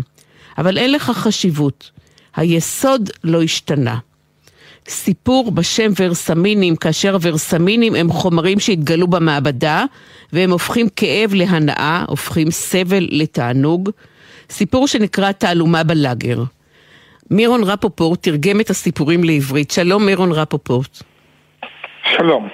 [0.58, 1.92] אבל אין לך חשיבות.
[2.36, 3.98] היסוד לא השתנה.
[4.90, 9.86] סיפור בשם ורסמינים, כאשר הוורסמינים הם חומרים שהתגלו במעבדה,
[10.34, 13.90] והם הופכים כאב להנאה, הופכים סבל לתענוג.
[14.50, 16.44] סיפור שנקרא תעלומה בלאגר.
[17.32, 19.72] מירון רפופורט תרגם את הסיפורים לעברית.
[19.72, 21.04] שלום מירון רפופורט.
[22.18, 22.48] שלום.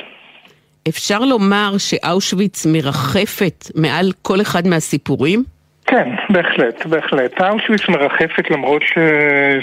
[0.88, 5.44] אפשר לומר שאושוויץ מרחפת מעל כל אחד מהסיפורים?
[5.88, 7.42] כן, בהחלט, בהחלט.
[7.42, 8.94] אושוויץ מרחפת למרות ש...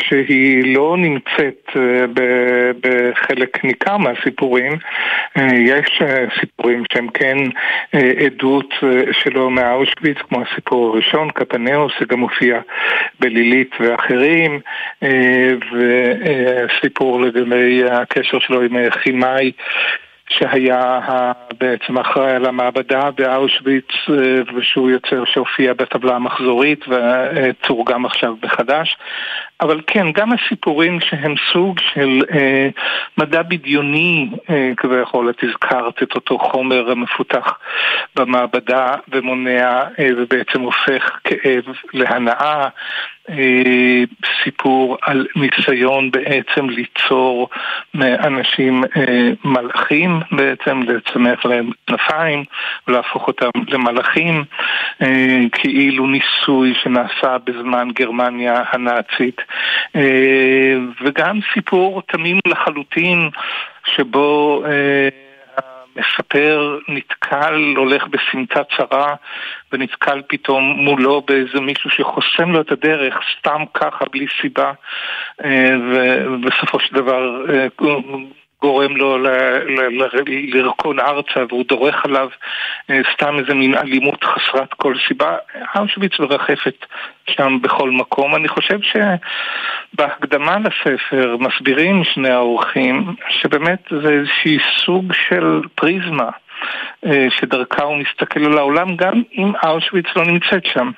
[0.09, 2.21] שהיא לא נמצאת אה, ב...
[2.81, 4.73] בחלק ניכר מהסיפורים.
[5.39, 7.37] אה, יש אה, סיפורים שהם כן
[8.27, 8.75] עדות
[9.13, 12.61] שלו מאושוויץ, כמו הסיפור הראשון, קפנאוס, שגם מופיע
[13.21, 14.61] בלילית ואחרים,
[15.73, 19.53] וסיפור לגבי הקשר שלו עם חימאי.
[20.29, 21.01] שהיה
[21.61, 28.97] בעצם אחראי על המעבדה באושוויץ אה, ושהוא יוצר שהופיע בטבלה המחזורית ותורגם עכשיו בחדש.
[29.61, 32.69] אבל כן, גם הסיפורים שהם סוג של אה,
[33.19, 37.59] מדע בדיוני אה, כביכול, את הזכרת את אותו חומר המפותח
[38.17, 42.69] במעבדה ומונע אה, ובעצם הופך כאב להנאה.
[43.31, 44.05] אה,
[44.45, 47.49] סיפור על ניסיון בעצם ליצור
[47.95, 52.45] מאנשים אה, מלאכים, בעצם לצמח להם כנפיים
[52.89, 54.45] ולהפוך אותם למלאכים,
[55.03, 59.41] אה, כאילו ניסוי שנעשה בזמן גרמניה הנאצית.
[61.05, 63.31] וגם סיפור תמים לחלוטין
[63.85, 64.63] שבו
[66.35, 69.15] המספר נתקל, הולך בסמטה צרה
[69.73, 74.73] ונתקל פתאום מולו באיזה מישהו שחוסם לו את הדרך סתם ככה בלי סיבה
[75.45, 75.71] אה,
[76.31, 77.45] ובסופו של דבר
[78.65, 79.19] גורם לו
[80.27, 82.29] לרקון ארצה והוא דורך עליו
[82.91, 85.37] אה, סתם איזה מין אלימות חסרת כל סיבה.
[85.77, 86.87] אושוויץ מרחפת
[87.31, 88.35] שם בכל מקום.
[88.35, 88.79] אני חושב
[89.95, 96.31] שבהקדמה לספר מסבירים שני האורחים שבאמת זה איזשהי סוג של פריזמה
[97.07, 100.91] אה, שדרכה הוא מסתכל על העולם גם אם אושוויץ לא נמצאת שם.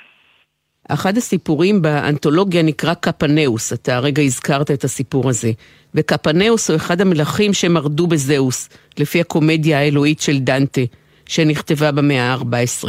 [0.89, 5.53] אחד הסיפורים באנתולוגיה נקרא קפנאוס, אתה הרגע הזכרת את הסיפור הזה.
[5.95, 8.69] וקפנאוס הוא אחד המלכים שמרדו בזהוס,
[8.99, 10.81] לפי הקומדיה האלוהית של דנטה,
[11.27, 12.89] שנכתבה במאה ה-14.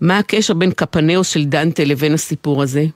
[0.00, 2.86] מה הקשר בין קפנאוס של דנטה לבין הסיפור הזה?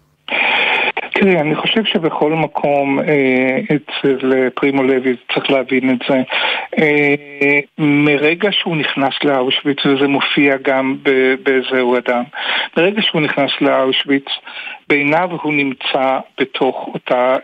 [1.22, 6.22] תראי, אני חושב שבכל מקום אה, אצל פרימו לוי צריך להבין את זה.
[6.78, 7.14] אה,
[7.78, 10.96] מרגע שהוא נכנס לאושוויץ, וזה מופיע גם
[11.42, 12.22] בזהו אדם,
[12.76, 14.26] מרגע שהוא נכנס לאושוויץ,
[14.88, 17.36] בעיניו הוא נמצא בתוך אותה...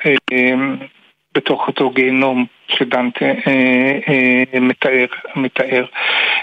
[1.37, 5.07] אה, בתוך אותו גיהנום שדנטה אה, אה, מתאר.
[5.37, 5.85] מתאר.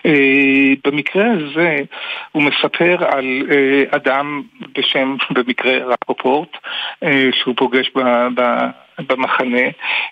[0.05, 1.77] אה, במקרה הזה
[2.31, 4.41] הוא מספר על אה, אדם
[4.77, 6.57] בשם, במקרה רפופורט,
[7.03, 7.99] אה, שהוא פוגש ב,
[8.35, 8.41] ב,
[9.09, 9.67] במחנה,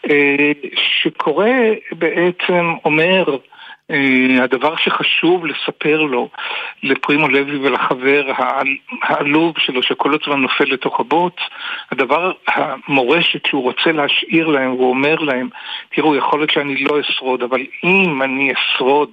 [0.09, 1.49] אה, שקורא
[1.91, 3.52] בעצם, אומר, אה,
[4.41, 6.29] הדבר שחשוב לספר לו,
[6.83, 8.31] לפרימו לוי ולחבר
[9.01, 11.35] העלוב שלו שכל הזמן נופל לתוך הבוץ,
[11.91, 15.49] הדבר, המורשת שהוא רוצה להשאיר להם, הוא אומר להם,
[15.95, 19.09] תראו, יכול להיות שאני לא אשרוד, אבל אם אני אשרוד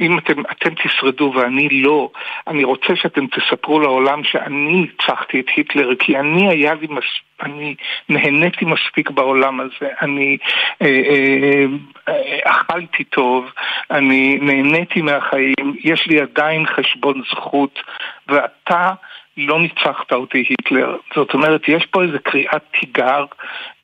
[0.00, 2.10] אם אתם, אתם תשרדו ואני לא,
[2.46, 7.04] אני רוצה שאתם תספרו לעולם שאני ניצחתי את היטלר, כי אני היה לי מס...
[7.42, 7.74] אני
[8.08, 10.36] נהניתי מספיק בעולם הזה, אני
[10.82, 11.64] אה, אה,
[12.08, 13.50] אה, אכלתי טוב,
[13.90, 17.80] אני נהניתי מהחיים, יש לי עדיין חשבון זכות,
[18.28, 18.92] ואתה
[19.36, 20.96] לא ניצחת אותי היטלר.
[21.14, 23.24] זאת אומרת, יש פה איזה קריאת תיגר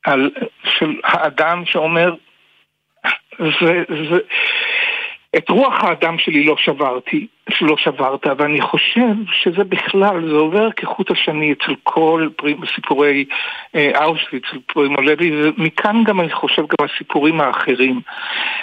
[0.04, 0.30] על,
[0.64, 2.14] של האדם שאומר,
[3.38, 4.18] זה, זה,
[5.36, 11.10] את רוח האדם שלי לא שברתי, שלא שברת, ואני חושב שזה בכלל, זה עובר כחוט
[11.10, 12.28] השני אצל כל
[12.74, 13.24] סיפורי
[13.74, 18.00] אה, אושוויץ, פרימו לוי, ומכאן גם אני חושב גם הסיפורים האחרים.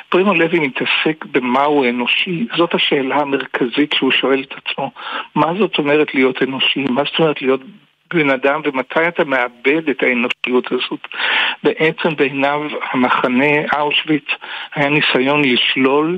[0.10, 4.92] פרימו לוי מתעסק במהו אנושי, זאת השאלה המרכזית שהוא שואל את עצמו.
[5.36, 6.86] מה זאת אומרת להיות אנושי?
[6.90, 7.62] מה זאת אומרת להיות
[8.14, 11.08] בן אדם ומתי אתה מאבד את האנושיות הזאת.
[11.64, 14.26] בעצם בעיניו המחנה אושוויץ
[14.76, 16.18] היה ניסיון לשלול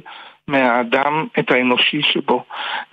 [0.51, 2.43] מהאדם את האנושי שבו.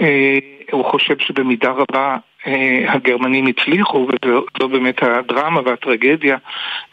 [0.00, 0.38] אה,
[0.72, 2.16] הוא חושב שבמידה רבה
[2.46, 6.36] אה, הגרמנים הצליחו, וזו באמת הדרמה והטרגדיה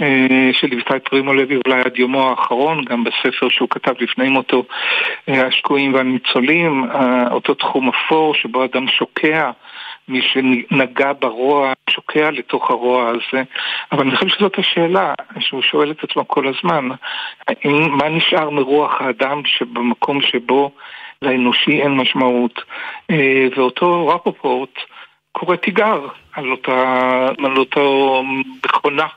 [0.01, 4.63] אה, שליוותה את פרימו לוי אולי עד יומו האחרון, גם בספר שהוא כתב לפני מותו,
[5.28, 6.86] השקועים והניצולים,
[7.32, 9.51] אותו תחום אפור שבו אדם שוקע
[10.08, 13.44] מי שנגע ברוע שוקע לתוך הרוע הזה.
[13.91, 16.89] אבל אני חושב שזאת השאלה שהוא שואל את עצמו כל הזמן.
[17.48, 20.72] האם, מה נשאר מרוח האדם שבמקום שבו
[21.22, 22.62] לאנושי אין משמעות?
[23.12, 24.80] אה, ואותו רפופורט
[25.32, 27.52] קורא תיגר על אותה, על
[28.65, 29.08] מכונה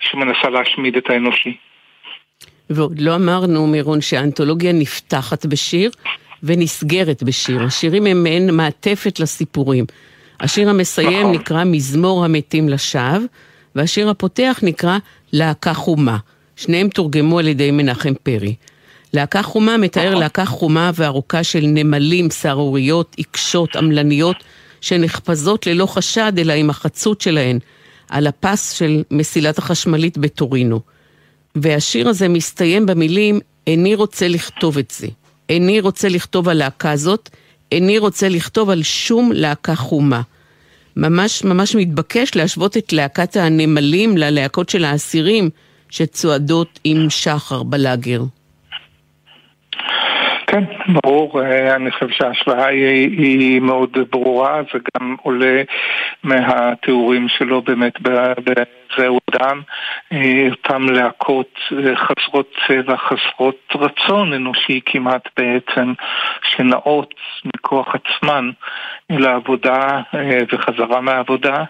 [0.00, 1.56] שמנסה להשמיד את האנושי.
[2.70, 5.90] ועוד לא אמרנו, מירון, שהאנתולוגיה נפתחת בשיר
[6.42, 7.62] ונסגרת בשיר.
[7.62, 9.84] השירים הם מעין מעטפת לסיפורים.
[10.40, 11.32] השיר המסיים נכון.
[11.32, 13.18] נקרא מזמור המתים לשווא,
[13.74, 14.98] והשיר הפותח נקרא
[15.32, 16.16] להקה חומה.
[16.56, 18.54] שניהם תורגמו על ידי מנחם פרי.
[19.12, 20.20] להקה חומה מתאר נכון.
[20.20, 24.36] להקה חומה וארוכה של נמלים, סהרוריות, עיקשות, עמלניות,
[24.80, 27.58] שנחפזות ללא חשד, אלא עם החצות שלהן,
[28.08, 30.80] על הפס של מסילת החשמלית בטורינו.
[31.54, 35.06] והשיר הזה מסתיים במילים, איני רוצה לכתוב את זה.
[35.48, 37.30] איני רוצה לכתוב על להקה הזאת,
[37.72, 40.22] איני רוצה לכתוב על שום להקה חומה.
[40.96, 45.50] ממש ממש מתבקש להשוות את להקת הנמלים ללהקות של האסירים
[45.90, 48.22] שצועדות עם שחר בלאגר.
[50.46, 55.62] כן, ברור, אה, אני חושב שההשוואה היא, היא מאוד ברורה, זה גם עולה
[56.22, 59.60] מהתיאורים שלו באמת בזהו אדם,
[60.12, 65.92] אה, אותן להקות אה, חסרות צבע, חסרות רצון אנושי כמעט בעצם,
[66.42, 68.50] שנעות מכוח עצמן
[69.10, 70.00] לעבודה
[70.52, 71.64] וחזרה מהעבודה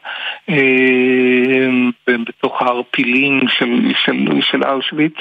[2.07, 5.17] בתוך הערפילים של, של, של אושוויץ.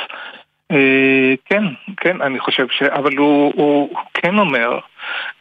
[0.71, 1.63] אה, כן,
[1.97, 2.84] כן, אני חושב ש...
[2.84, 4.80] אבל הוא, הוא כן אומר,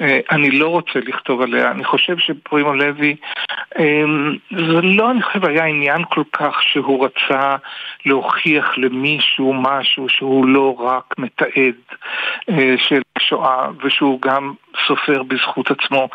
[0.01, 1.71] אה, אני לא רוצה לכתוב עליה.
[1.71, 3.17] אני חושב שפרימו לוי,
[3.79, 4.03] אה,
[4.51, 7.57] זה לא, אני חושב, היה עניין כל כך שהוא רצה
[8.07, 11.75] להוכיח למישהו משהו שהוא לא רק מתעד
[12.77, 14.53] של שואה, ושהוא גם
[14.87, 16.09] סופר בזכות עצמו.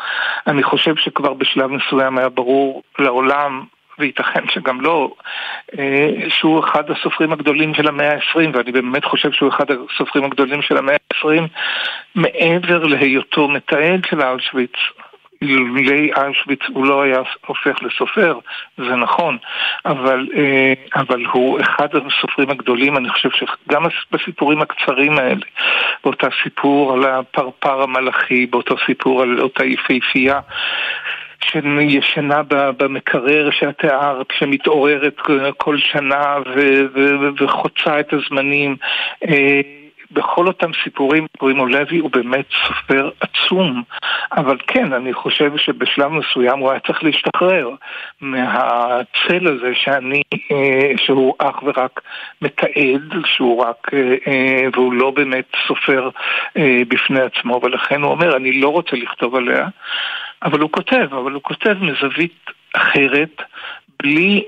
[0.46, 3.64] אני חושב שכבר בשלב מסוים היה ברור לעולם
[4.00, 5.12] וייתכן שגם לא,
[5.78, 10.62] אה, שהוא אחד הסופרים הגדולים של המאה ה-20, ואני באמת חושב שהוא אחד הסופרים הגדולים
[10.62, 11.42] של המאה ה-20,
[12.14, 14.72] מעבר להיותו מתעד של אושוויץ.
[15.42, 18.38] אילולי אושוויץ הוא לא היה הופך לסופר,
[18.76, 19.38] זה נכון,
[19.86, 23.82] אבל, אה, אבל הוא אחד הסופרים הגדולים, אני חושב שגם
[24.12, 25.46] בסיפורים הקצרים האלה,
[26.04, 30.40] באותה סיפור על הפרפר המלאכי, באותו סיפור על אותה יפהפייה,
[31.44, 35.16] שישנה במקרר שאת תיארת, שמתעוררת
[35.56, 36.36] כל שנה
[37.40, 38.76] וחוצה את הזמנים.
[39.28, 39.60] אה,
[40.12, 43.82] בכל אותם סיפורים, פרימו לוי הוא באמת סופר עצום.
[44.32, 47.70] אבל כן, אני חושב שבשלב מסוים הוא היה צריך להשתחרר
[48.20, 50.22] מהצל הזה שאני,
[50.52, 52.00] אה, שהוא אך ורק
[52.42, 56.08] מתעד, שהוא רק, אה, והוא לא באמת סופר
[56.88, 59.66] בפני עצמו, ולכן הוא אומר, אני לא רוצה לכתוב עליה.
[60.42, 63.42] אבל הוא כותב, אבל הוא כותב מזווית אחרת,
[64.02, 64.44] בלי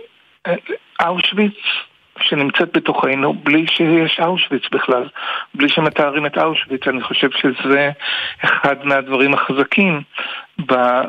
[0.47, 1.59] אה, אושוויץ
[2.23, 5.09] שנמצאת בתוכנו, בלי שיש אושוויץ בכלל,
[5.55, 6.89] בלי שמתארים את אושוויץ.
[6.89, 7.91] אני חושב שזה
[8.45, 10.03] אחד מהדברים החזקים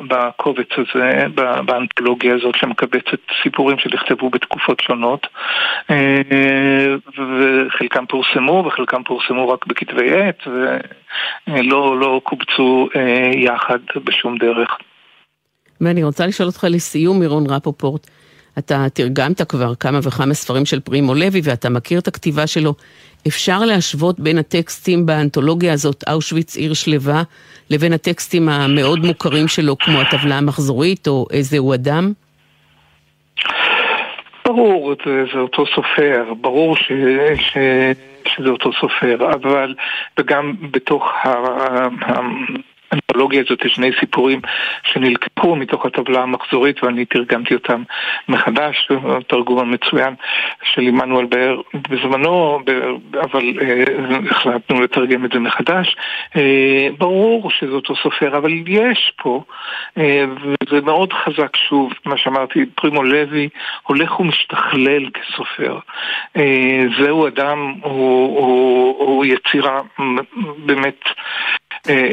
[0.08, 1.26] בקובץ הזה,
[1.66, 5.28] באנתולוגיה הזאת שמקבצת סיפורים שנכתבו בתקופות שונות
[5.90, 14.78] אה, וחלקם פורסמו וחלקם פורסמו רק בכתבי עת ולא לא קובצו אה, יחד בשום דרך.
[15.82, 18.08] ואני רוצה לשאול אותך לסיום, מירון רפופורט,
[18.58, 22.74] אתה תרגמת כבר כמה וכמה ספרים של פרימו לוי ואתה מכיר את הכתיבה שלו.
[23.28, 27.24] אפשר להשוות בין הטקסטים באנתולוגיה הזאת, אושוויץ עיר שלווה,
[27.70, 32.14] לבין הטקסטים המאוד מוכרים שלו, כמו הטבלה המחזורית או איזה הוא אדם?
[34.46, 36.92] ברור, זה, זה אותו סופר, ברור ש,
[37.36, 37.58] ש,
[38.28, 39.76] שזה אותו סופר, אבל
[40.20, 41.30] וגם בתוך ה,
[42.94, 44.42] האנתולוגיה הזאת יש שני סיפורים
[44.84, 47.84] שנלקחו מתוך הטבלה המחזורית ואני תרגמתי אותם
[48.28, 48.90] מחדש,
[49.28, 50.14] תרגום המצוין
[50.64, 52.60] של עמנואל באר בזמנו,
[53.22, 53.84] אבל אה,
[54.32, 55.96] החלטנו לתרגם את זה מחדש.
[56.36, 59.44] אה, ברור שזה אותו סופר, אבל יש פה,
[59.98, 60.26] אה,
[60.64, 63.50] וזה מאוד חזק שוב, מה שאמרתי, פרימו לוי
[63.84, 65.80] הולך ומשתכלל כסופר.
[67.00, 69.80] זהו אדם, הוא, הוא, הוא יצירה
[70.58, 71.00] באמת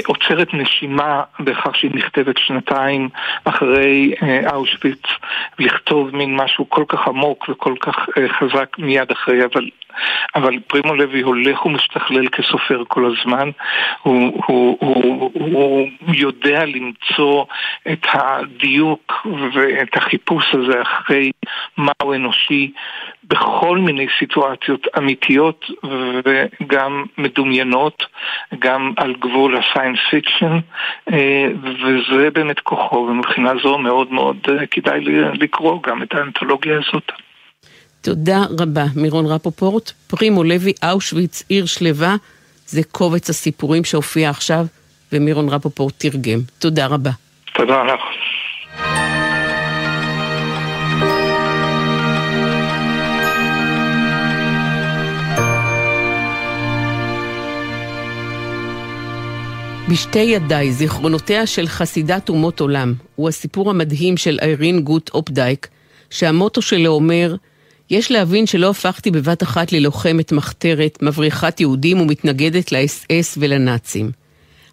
[0.06, 3.08] עוצרת נשימה בכך שהיא נכתבת שנתיים
[3.44, 5.02] אחרי אה, אושוויץ,
[5.58, 9.68] לכתוב מין משהו כל כך עמוק וכל כך אה, חזק מיד אחרי, אבל
[10.34, 13.50] אבל פרימו לוי הולך ומשתכלל כסופר כל הזמן,
[14.02, 17.44] הוא, הוא, הוא, הוא יודע למצוא
[17.92, 21.30] את הדיוק ואת החיפוש הזה אחרי
[21.76, 22.72] מהו אנושי
[23.24, 25.66] בכל מיני סיטואציות אמיתיות
[26.24, 28.06] וגם מדומיינות,
[28.58, 30.58] גם על גבול ה science fiction,
[31.12, 35.00] אה, וזה באמת כוחו, ומבחינה זו מאוד מאוד אה, כדאי
[35.34, 37.12] לקרוא גם את האנתולוגיה הזאת.
[38.00, 39.92] תודה רבה, מירון רפופורט.
[40.06, 42.16] פרימו לוי, אושוויץ, עיר שלווה,
[42.66, 44.64] זה קובץ הסיפורים שהופיע עכשיו,
[45.12, 46.38] ומירון רפופורט תרגם.
[46.58, 47.10] תודה רבה.
[47.52, 48.00] תודה לך.
[59.90, 65.68] בשתי ידיי, זיכרונותיה של חסידת אומות עולם, הוא הסיפור המדהים של איירין גוט אופדייק,
[66.10, 67.36] שהמוטו שלו אומר,
[67.90, 74.10] יש להבין שלא הפכתי בבת אחת ללוחמת מחתרת, מבריחת יהודים ומתנגדת לאס-אס ולנאצים.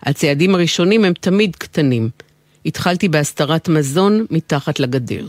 [0.03, 2.09] הצעדים הראשונים הם תמיד קטנים.
[2.65, 5.27] התחלתי בהסתרת מזון מתחת לגדר.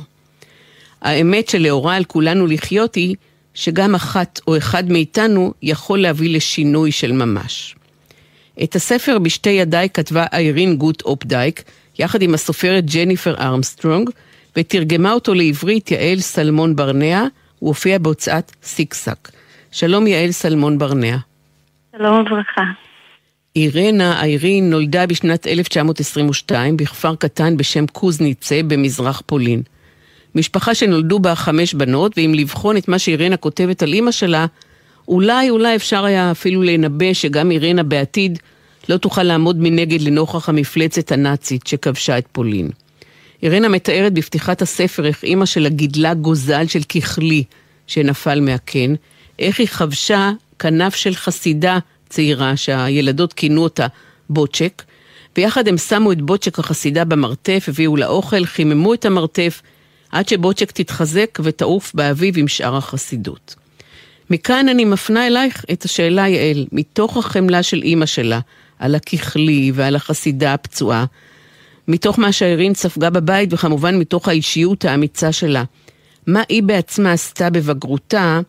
[1.02, 3.16] האמת שלאורה על כולנו לחיות היא
[3.54, 7.74] שגם אחת או אחד מאיתנו יכול להביא לשינוי של ממש.
[8.62, 11.62] את הספר בשתי ידיי כתבה איירין גוט אופדייק,
[11.98, 14.10] יחד עם הסופרת ג'ניפר ארמסטרונג,
[14.56, 17.24] ותרגמה אותו לעברית יעל סלמון ברנע,
[17.58, 19.28] הוא הופיע בהוצאת סיקסק.
[19.72, 21.16] שלום יעל סלמון ברנע.
[21.96, 22.62] שלום וברכה.
[23.56, 29.62] אירנה איירין נולדה בשנת 1922 בכפר קטן בשם קוזניצה במזרח פולין.
[30.34, 34.46] משפחה שנולדו בה חמש בנות, ואם לבחון את מה שאירנה כותבת על אימא שלה,
[35.08, 38.38] אולי אולי אפשר היה אפילו לנבא שגם אירנה בעתיד
[38.88, 42.70] לא תוכל לעמוד מנגד לנוכח המפלצת הנאצית שכבשה את פולין.
[43.42, 47.44] אירנה מתארת בפתיחת הספר איך אימא שלה גידלה גוזל של ככלי
[47.86, 48.94] שנפל מהקן,
[49.38, 51.78] איך היא חבשה כנף של חסידה
[52.08, 53.86] צעירה שהילדות כינו אותה
[54.30, 54.82] בוצ'ק,
[55.36, 59.62] ויחד הם שמו את בוצ'ק החסידה במרתף, הביאו לה אוכל, חיממו את המרתף,
[60.10, 63.54] עד שבוצ'ק תתחזק ותעוף באביב עם שאר החסידות.
[64.30, 68.40] מכאן אני מפנה אלייך את השאלה, יעל, מתוך החמלה של אימא שלה,
[68.78, 71.04] על הככלי ועל החסידה הפצועה,
[71.88, 75.62] מתוך מה שהאירין ספגה בבית, וכמובן מתוך האישיות האמיצה שלה.
[76.26, 78.40] מה היא בעצמה עשתה בבגרותה,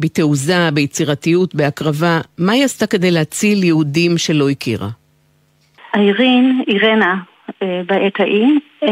[0.00, 4.88] בתעוזה, ביצירתיות, בהקרבה, מה היא עשתה כדי להציל יהודים שלא הכירה?
[5.94, 7.14] האירין, אירנה,
[7.62, 8.88] אה, בעת ההיא, אה,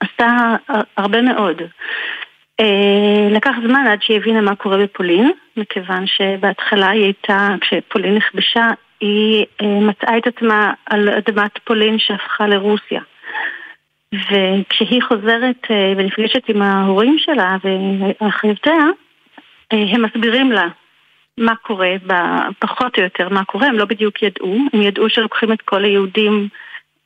[0.00, 0.26] עשתה
[0.96, 1.56] הרבה מאוד.
[2.60, 8.70] אה, לקח זמן עד שהיא הבינה מה קורה בפולין, מכיוון שבהתחלה היא הייתה, כשפולין נכבשה,
[9.00, 13.00] היא אה, מצאה את עצמה על אדמת פולין שהפכה לרוסיה.
[14.14, 17.56] וכשהיא חוזרת אה, ונפגשת עם ההורים שלה
[18.20, 18.84] ואחיותיה,
[19.70, 20.66] הם מסבירים לה
[21.38, 21.94] מה קורה,
[22.58, 26.48] פחות או יותר מה קורה, הם לא בדיוק ידעו, הם ידעו שלוקחים את כל היהודים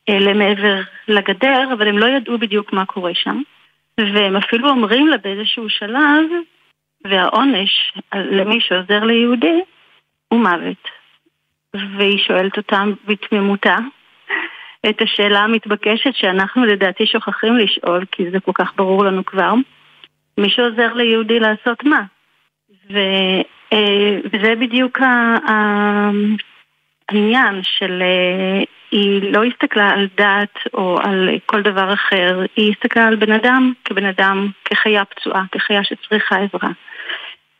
[0.09, 3.41] למעבר לגדר, אבל הם לא ידעו בדיוק מה קורה שם.
[3.99, 6.25] והם אפילו אומרים לה באיזשהו שלב,
[7.05, 9.61] והעונש למי שעוזר ליהודי
[10.27, 10.89] הוא מוות.
[11.73, 13.77] והיא שואלת אותם בתמימותה
[14.89, 19.53] את השאלה המתבקשת שאנחנו לדעתי שוכחים לשאול, כי זה כל כך ברור לנו כבר,
[20.37, 22.01] מי שעוזר ליהודי לעשות מה?
[22.91, 22.99] ו,
[23.73, 24.99] אה, וזה בדיוק
[27.09, 33.07] העניין של אה, היא לא הסתכלה על דת או על כל דבר אחר, היא הסתכלה
[33.07, 36.69] על בן אדם כבן אדם, כחיה פצועה, כחיה שצריכה עזרה.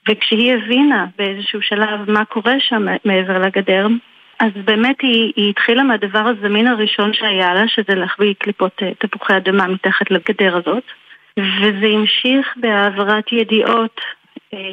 [0.10, 3.88] וכשהיא הבינה באיזשהו שלב מה קורה שם מעבר לגדר,
[4.40, 9.38] אז באמת היא, היא התחילה מהדבר הזמין הראשון שהיה לה, שזה להחביא קליפות אה, תפוחי
[9.38, 10.84] אדמה מתחת לגדר הזאת.
[11.40, 14.02] וזה המשיך בהעברת ידיעות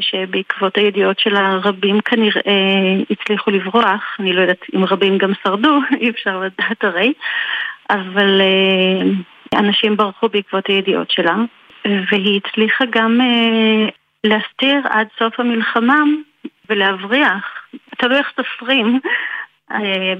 [0.00, 2.42] שבעקבות הידיעות של הרבים כנראה
[3.10, 7.12] הצליחו לברוח, אני לא יודעת אם רבים גם שרדו, אי אפשר לדעת הרי,
[7.90, 11.36] אבל אה, אנשים ברחו בעקבות הידיעות שלה,
[11.84, 13.88] והיא הצליחה גם אה,
[14.24, 16.02] להסתיר עד סוף המלחמה
[16.70, 17.66] ולהבריח,
[17.98, 19.00] תלוי איך סופרים,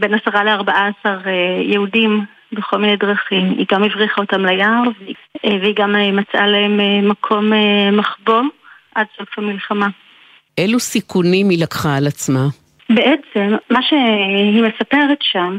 [0.01, 1.19] בין עשרה לארבעה עשר
[1.61, 3.55] יהודים בכל מיני דרכים.
[3.59, 4.83] היא גם הבריחה אותם ליער,
[5.45, 7.53] והיא גם מצאה להם מקום
[7.93, 8.43] מחבוא.
[8.95, 9.89] עד סוף המלחמה.
[10.59, 12.47] אילו סיכונים היא לקחה על עצמה?
[12.91, 15.59] בעצם, מה שהיא מספרת שם,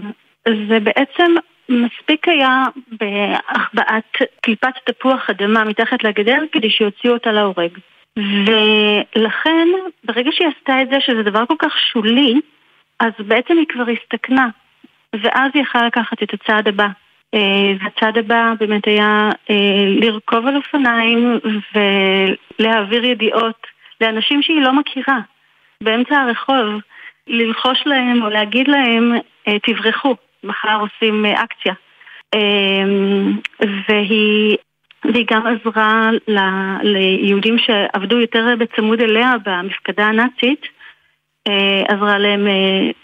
[0.69, 1.35] זה בעצם
[1.69, 7.77] מספיק היה בהחבאת קליפת תפוח אדמה מתחת לגדר כדי שיוציאו אותה להורג.
[8.17, 9.67] ולכן,
[10.03, 12.41] ברגע שהיא עשתה את זה, שזה דבר כל כך שולי,
[12.99, 14.47] אז בעצם היא כבר הסתכנה.
[15.13, 16.87] ואז היא יכלה לקחת את הצעד הבא.
[17.33, 21.39] אה, והצעד הבא באמת היה אה, לרכוב על אופניים
[22.59, 23.67] ולהעביר ידיעות
[24.01, 25.19] לאנשים שהיא לא מכירה
[25.81, 26.81] באמצע הרחוב,
[27.27, 29.13] ללחוש להם או להגיד להם
[29.47, 31.73] אה, תברחו, מחר עושים אקציה.
[33.87, 34.57] והיא,
[35.03, 36.39] והיא גם עזרה ל,
[36.83, 40.67] ליהודים שעבדו יותר בצמוד אליה במפקדה הנאצית,
[41.87, 42.47] עזרה להם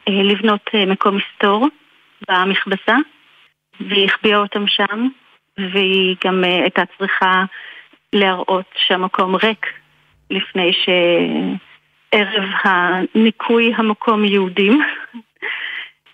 [0.10, 1.68] לבנות מקום מסתור
[2.30, 2.96] במכבסה.
[3.80, 5.08] והיא החביאה אותם שם,
[5.58, 7.44] והיא גם uh, הייתה צריכה
[8.14, 9.66] להראות שהמקום ריק
[10.30, 14.82] לפני שערב הניקוי המקום יהודים.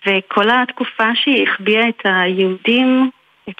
[0.06, 3.10] וכל התקופה שהיא החביאה את היהודים
[3.50, 3.52] uh,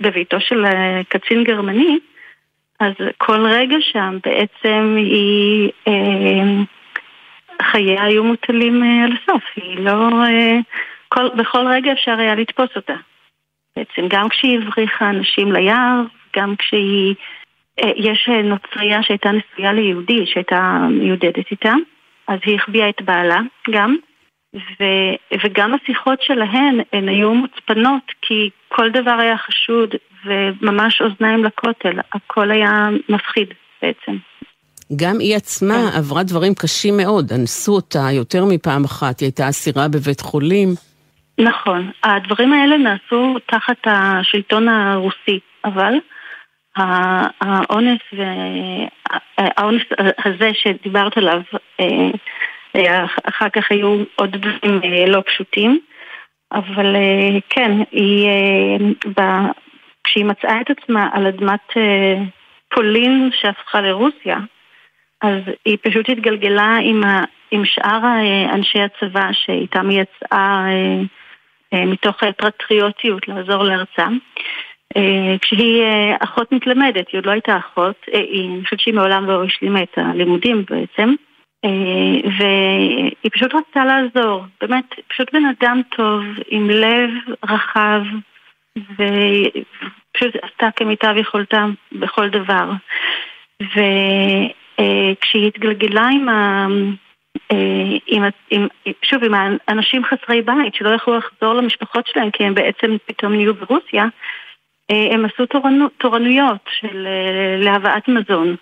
[0.00, 0.68] בביתו של uh,
[1.08, 1.98] קצין גרמני,
[2.80, 6.64] אז כל רגע שם בעצם היא, uh,
[7.62, 10.62] חייה היו מוטלים uh, על הסוף, היא לא, uh,
[11.08, 12.94] כל, בכל רגע אפשר היה לתפוס אותה.
[13.76, 16.02] בעצם גם כשהיא הבריחה אנשים ליער,
[16.36, 17.14] גם כשהיא
[17.96, 21.72] יש נוצרייה שהייתה נשויה ליהודי, שהייתה מיודדת איתה,
[22.28, 23.96] אז היא החביאה את בעלה גם,
[24.54, 24.84] ו,
[25.44, 29.94] וגם השיחות שלהן הן היו מוצפנות כי כל דבר היה חשוד
[30.24, 33.48] וממש אוזניים לכותל, הכל היה מפחיד
[33.82, 34.16] בעצם.
[34.96, 35.98] גם היא עצמה כן.
[35.98, 40.68] עברה דברים קשים מאוד, אנסו אותה יותר מפעם אחת, היא הייתה אסירה בבית חולים.
[41.38, 45.94] נכון, הדברים האלה נעשו תחת השלטון הרוסי, אבל
[46.76, 48.00] האונס,
[49.38, 49.82] האונס
[50.24, 51.40] הזה שדיברת עליו,
[52.76, 55.78] אה, אחר כך היו עוד דברים אה, לא פשוטים,
[56.52, 58.28] אבל אה, כן, היא,
[60.04, 61.70] כשהיא מצאה את עצמה על אדמת
[62.74, 64.38] פולין שהפכה לרוסיה,
[65.22, 68.00] אז היא פשוט התגלגלה עם, ה, עם שאר
[68.52, 70.66] אנשי הצבא שאיתם היא יצאה
[71.86, 74.18] מתוך פטריוטיות לעזור לארצם.
[75.40, 75.82] כשהיא
[76.20, 80.64] אחות מתלמדת, היא עוד לא הייתה אחות, אני חושבת שהיא מעולם לא השלימה את הלימודים
[80.70, 81.14] בעצם.
[81.64, 87.10] אה, והיא פשוט רצתה לעזור, באמת, פשוט בן אדם טוב, עם לב
[87.44, 88.02] רחב,
[88.78, 92.70] ופשוט עשתה כמיטב יכולתה בכל דבר.
[93.62, 96.28] וכשהיא התגלגלה עם.
[96.28, 96.66] אה,
[98.06, 98.66] עם, עם,
[99.02, 103.54] שוב, עם האנשים חסרי בית שלא יכלו לחזור למשפחות שלהם כי הם בעצם פתאום נהיו
[103.54, 104.04] ברוסיה,
[104.90, 107.08] אה, הם עשו תורנו, תורנויות של
[107.58, 108.56] להבאת מזון,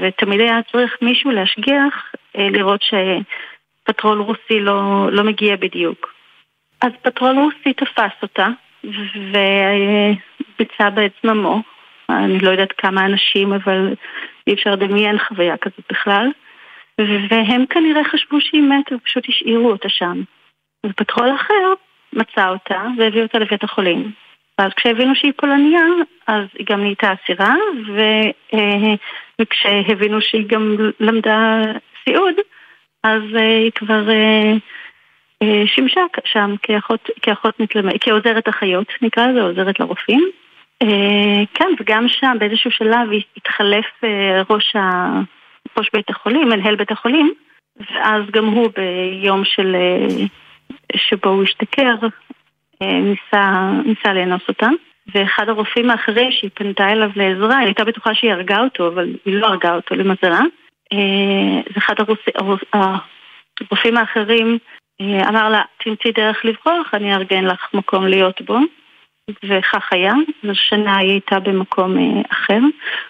[0.00, 6.14] ותמיד היה צריך מישהו להשגיח אה, לראות שפטרול רוסי לא, לא מגיע בדיוק.
[6.80, 8.46] אז פטרול רוסי תפס אותה
[8.84, 11.62] וביצע בה את זממו.
[12.08, 13.94] אני לא יודעת כמה אנשים, אבל
[14.46, 16.28] אי אפשר לדמיין חוויה כזאת בכלל.
[17.00, 20.22] והם כנראה חשבו שהיא מתה ופשוט השאירו אותה שם.
[20.86, 21.72] ופטרול אחר
[22.12, 24.12] מצא אותה והביא אותה לבית החולים.
[24.58, 25.82] ואז כשהבינו שהיא פולניה,
[26.26, 27.54] אז היא גם נהייתה אסירה,
[27.86, 28.00] ו,
[28.54, 28.94] אה,
[29.40, 31.62] וכשהבינו שהיא גם למדה
[32.04, 32.34] סיעוד,
[33.02, 34.52] אז אה, היא כבר אה,
[35.66, 40.30] שימשה שם כאחות, כאחות מתלמדת, כעוזרת אחיות, נקרא לזה, עוזרת לרופאים.
[41.54, 43.86] כן, וגם שם באיזשהו שלב התחלף
[44.50, 45.20] ראש, ה...
[45.78, 47.34] ראש בית החולים, מנהל בית החולים,
[47.76, 49.76] ואז גם הוא ביום של...
[50.96, 51.94] שבו הוא השתכר,
[52.82, 54.68] אה, ניסה, ניסה לאנוס אותה.
[55.14, 59.34] ואחד הרופאים האחרים שהיא פנתה אליו לעזרה, היא הייתה בטוחה שהיא הרגה אותו, אבל היא
[59.34, 60.40] לא הרגה אותו למזלה.
[60.92, 61.94] אה, זה אחד
[63.60, 64.58] הרופאים האחרים
[65.00, 68.58] אה, אמר לה, תמצאי דרך לברוח, אני אארגן לך מקום להיות בו.
[69.30, 70.12] וכך היה,
[70.42, 71.96] זו שנה היא הייתה במקום
[72.32, 72.58] אחר.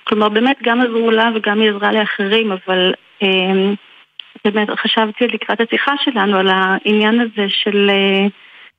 [0.05, 2.93] כלומר, באמת גם עזרו לה וגם היא עזרה לאחרים, אבל
[4.45, 7.91] באמת חשבתי לקראת השיחה שלנו על העניין הזה של...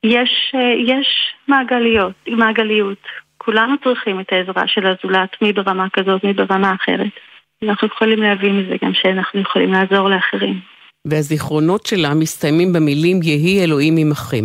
[0.04, 1.06] יש, אה, יש
[1.48, 3.02] מעגליות, מעגליות.
[3.38, 7.12] כולנו צריכים את העזרה של הזולת, מי ברמה כזאת, מי ברמה אחרת.
[7.62, 10.60] אנחנו יכולים להבין מזה גם שאנחנו יכולים לעזור לאחרים.
[11.04, 14.44] והזיכרונות שלה מסתיימים במילים יהי אלוהים עמכם.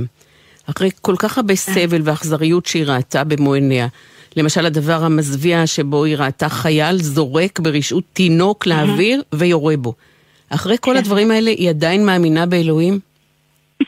[0.70, 3.88] אחרי כל כך הרבה סבל ואכזריות שהיא ראתה במו עיניה.
[4.38, 9.94] למשל הדבר המזוויע שבו היא ראתה חייל זורק ברשעות תינוק לאוויר ויורה בו.
[10.50, 10.98] אחרי כל כן.
[10.98, 13.00] הדברים האלה היא עדיין מאמינה באלוהים?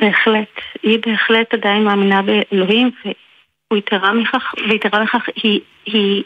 [0.02, 0.56] בהחלט.
[0.84, 6.24] היא בהחלט עדיין מאמינה באלוהים, והוא יתרה מכך, ויתרה מכך, היא, היא,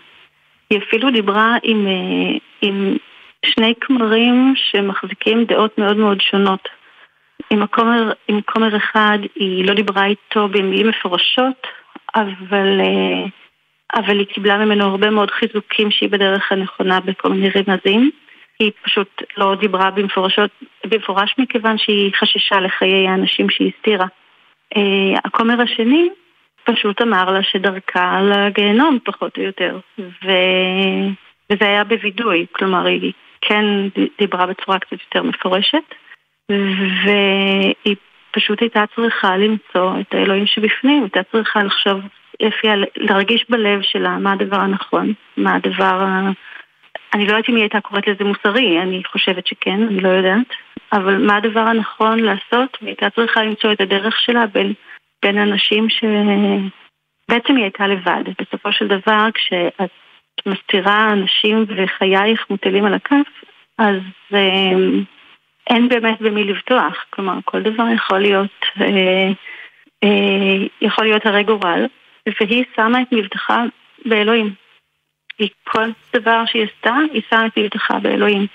[0.70, 2.98] היא אפילו דיברה עם, אה, עם
[3.46, 6.79] שני כמרים שמחזיקים דעות מאוד מאוד שונות.
[7.50, 11.68] עם הכומר, עם כומר אחד היא לא דיברה איתו במילים מפורשות,
[12.16, 13.26] אבל, אה,
[13.96, 18.12] אבל היא קיבלה ממנו הרבה מאוד חיזוקים שהיא בדרך הנכונה בכל מיני רמזים.
[18.60, 20.52] היא פשוט לא דיברה במפורשות,
[20.86, 24.06] במפורש מכיוון שהיא חששה לחיי האנשים שהיא הסתירה.
[24.76, 26.10] Uh, הכומר השני
[26.64, 30.32] פשוט אמר לה שדרכה לגיהנום פחות או יותר, ו...
[31.52, 33.66] וזה היה בווידוי, כלומר היא כן
[34.20, 35.84] דיברה בצורה קצת יותר מפורשת,
[36.50, 37.96] והיא
[38.32, 42.00] פשוט הייתה צריכה למצוא את האלוהים שבפנים, הייתה צריכה לחשוב
[42.40, 46.08] לפי, להרגיש בלב שלה מה הדבר הנכון, מה הדבר
[47.14, 50.48] אני לא יודעת אם היא הייתה קוראת לזה מוסרי, אני חושבת שכן, אני לא יודעת.
[50.94, 52.78] אבל מה הדבר הנכון לעשות?
[52.82, 54.74] היא הייתה צריכה למצוא את הדרך שלה בין,
[55.26, 56.04] בין אנשים ש...
[57.30, 58.24] בעצם היא הייתה לבד.
[58.42, 59.92] בסופו של דבר, כשאת
[60.46, 63.28] מסתירה אנשים וחייך מוטלים על הכף,
[63.78, 64.00] אז
[64.34, 64.72] אה,
[65.70, 67.06] אין באמת במי לבטוח.
[67.10, 68.52] כלומר, כל דבר יכול להיות,
[68.82, 69.32] אה,
[70.04, 71.86] אה, יכול להיות הרי גורל,
[72.40, 73.64] והיא שמה את מבטחה
[74.06, 74.54] באלוהים.
[75.40, 78.48] היא כל דבר שהיא עשתה, היא שמה את מבטחה באלוהים.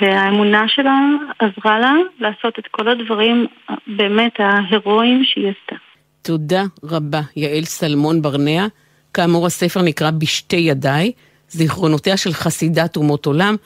[0.00, 0.98] והאמונה שלה
[1.38, 3.46] עזרה לה לעשות את כל הדברים
[3.86, 5.76] באמת ההירואיים שהיא עשתה.
[6.22, 8.66] תודה רבה, יעל סלמון ברנע.
[9.14, 11.12] כאמור, הספר נקרא בשתי ידיי,
[11.48, 13.56] זיכרונותיה של חסידת אומות עולם,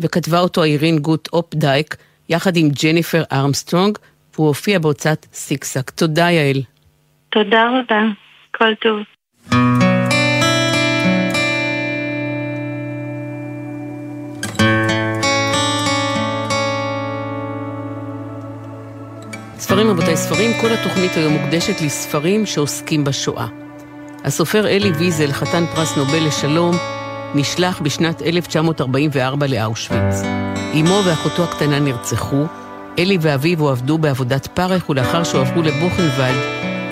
[0.00, 1.96] וכתבה אותו אירין גוט אופדייק,
[2.28, 3.98] יחד עם ג'ניפר ארמסטרונג,
[4.34, 5.90] והוא הופיע בהוצאת סיקסק.
[5.90, 6.62] תודה יעל.
[7.30, 8.00] תודה רבה,
[8.56, 8.98] כל טוב.
[19.58, 23.46] ספרים רבותיי ספרים, כל התוכנית היום מוקדשת לספרים שעוסקים בשואה.
[24.24, 26.76] הסופר אלי ויזל, חתן פרס נובל לשלום,
[27.34, 30.14] נשלח בשנת 1944 לאושוויץ.
[30.74, 32.44] אמו ואחותו הקטנה נרצחו,
[32.98, 36.40] אלי ואביו הועבדו בעבודת פרך, ולאחר שהועברו לבוכנוולד,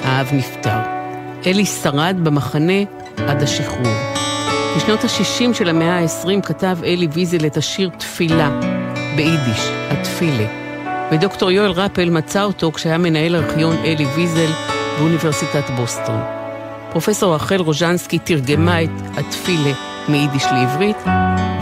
[0.02, 0.78] האב נפטר.
[1.46, 2.82] אלי שרד במחנה
[3.16, 3.94] עד השחרור.
[4.76, 8.60] בשנות ה-60 של המאה ה-20 כתב אלי ויזל את השיר תפילה,
[9.16, 10.46] ביידיש, התפילה.
[11.12, 14.50] ודוקטור יואל רפל מצא אותו כשהיה מנהל ארכיון אלי ויזל
[14.98, 16.20] באוניברסיטת בוסטון.
[16.90, 20.96] פרופסור רחל רוז'נסקי תרגמה את התפילה מיידיש לעברית,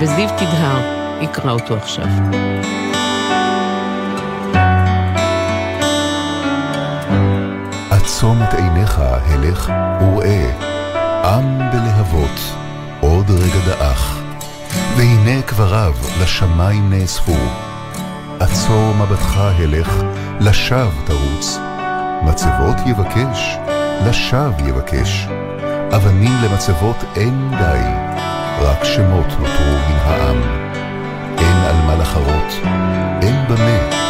[0.01, 0.81] וזיו תדהר
[1.21, 2.07] יקרא אותו עכשיו.
[7.91, 10.51] עצום את עיניך, הלך וראה,
[11.25, 12.41] עם בלהבות,
[13.01, 14.21] עוד רגע דעך,
[14.97, 17.37] והנה קבריו לשמיים נאספו.
[18.41, 20.03] עצור מבטך, הלך,
[20.41, 21.59] לשווא תרוץ.
[22.23, 23.59] מצבות יבקש,
[24.07, 25.27] לשווא יבקש.
[25.97, 27.81] אבנים למצבות אין די,
[28.61, 30.37] רק שמות נותרו מן העם.
[31.39, 32.53] אין על מה לחרות,
[33.23, 34.07] אין במה.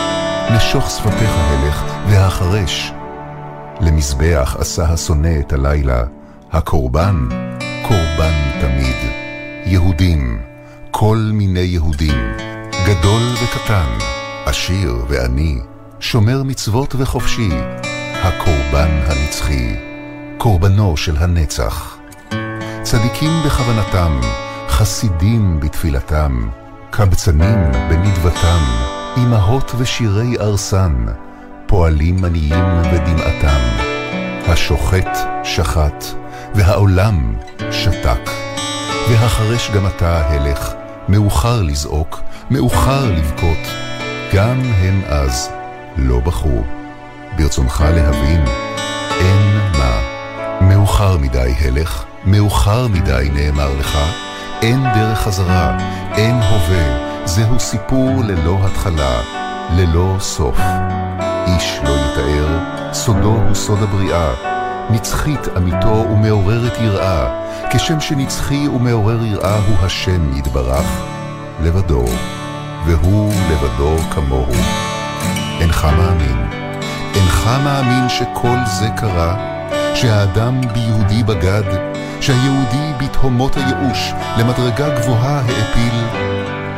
[0.57, 2.93] נשוך שפתיך הלך, והחרש.
[3.81, 6.05] למזבח עשה השונא את הלילה,
[6.53, 7.29] הקורבן,
[7.83, 8.97] קורבן תמיד.
[9.67, 10.43] יהודים,
[10.91, 12.37] כל מיני יהודים,
[12.87, 13.99] גדול וקטן,
[14.47, 15.59] עשיר ועני,
[16.01, 17.51] שומר מצוות וחופשי,
[18.23, 19.77] הקורבן הנצחי,
[20.39, 21.96] קורבנו של הנצח.
[22.91, 24.21] צדיקים בכוונתם,
[24.69, 26.49] חסידים בתפילתם,
[26.91, 27.59] קבצנים
[27.89, 28.59] בנדבתם,
[29.17, 31.07] אמהות ושירי ארסן,
[31.67, 33.61] פועלים עניים ודמעתם.
[34.47, 36.05] השוחט שחט,
[36.55, 37.37] והעולם
[37.71, 38.31] שתק.
[39.11, 40.73] והחרש גם אתה הלך,
[41.09, 42.21] מאוחר לזעוק,
[42.51, 43.69] מאוחר לבכות.
[44.35, 45.51] גם הם אז
[45.97, 46.63] לא בחרו.
[47.37, 48.45] ברצונך להבין,
[49.11, 50.01] אין מה.
[50.61, 53.99] מאוחר מדי הלך, מאוחר מדי נאמר לך,
[54.63, 55.77] אין דרך חזרה,
[56.17, 59.21] אין הווה, זהו סיפור ללא התחלה,
[59.77, 60.59] ללא סוף.
[61.47, 62.59] איש לא יתאר,
[62.93, 64.31] סודו הוא סוד הבריאה,
[64.91, 71.03] נצחית אמיתו ומעוררת יראה, כשם שנצחי ומעורר יראה הוא השם יתברך,
[71.63, 72.05] לבדו,
[72.87, 74.55] והוא לבדו כמוהו.
[75.61, 76.47] אינך מאמין,
[77.15, 79.37] אינך מאמין שכל זה קרה,
[79.95, 81.96] שהאדם ביהודי בגד,
[82.27, 85.95] שהיהודי בתהומות הייאוש למדרגה גבוהה העפיל,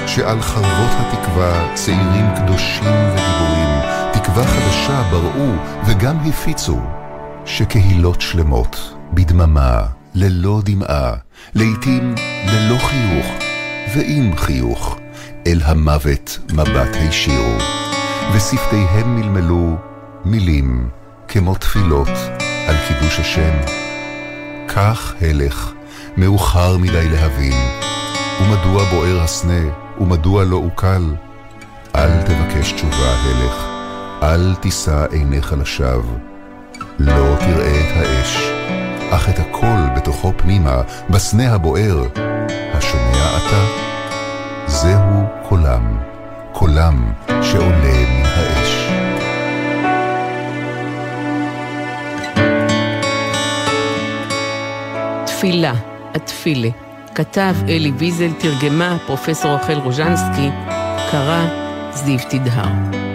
[0.07, 3.81] שעל חרבות התקווה צעירים קדושים וגיבורים,
[4.13, 5.53] תקווה חדשה בראו
[5.87, 6.81] וגם הפיצו,
[7.45, 9.83] שקהילות שלמות, בדממה,
[10.15, 11.13] ללא דמעה,
[11.55, 12.15] לעתים
[12.47, 13.27] ללא חיוך,
[13.97, 14.99] ועם חיוך,
[15.47, 17.59] אל המוות מבט הישירו,
[18.35, 19.77] ושפתיהם מלמלו
[20.25, 20.89] מילים
[21.29, 22.09] כמו תפילות
[22.69, 23.88] על קידוש השם.
[24.69, 25.73] כך הלך,
[26.17, 27.69] מאוחר מדי להבין,
[28.41, 29.63] ומדוע בוער הסנה,
[30.01, 31.03] ומדוע לא אוקל?
[31.97, 33.67] אל תבקש תשובה, הלך,
[34.23, 36.15] אל תישא עיניך לשווא.
[36.99, 38.37] לא תראה את האש,
[39.11, 42.05] אך את הכל בתוכו פנימה, בסנה הבוער.
[42.73, 43.65] השומע אתה?
[44.67, 45.99] זהו קולם,
[46.53, 47.13] קולם
[47.43, 48.68] שעולה מן האש.
[55.39, 55.75] תפילה,
[56.15, 56.69] התפילה.
[57.15, 60.49] כתב אלי ויזל, תרגמה פרופסור רחל רוז'נסקי,
[61.11, 61.47] קרא
[61.93, 63.08] זיו תדהר.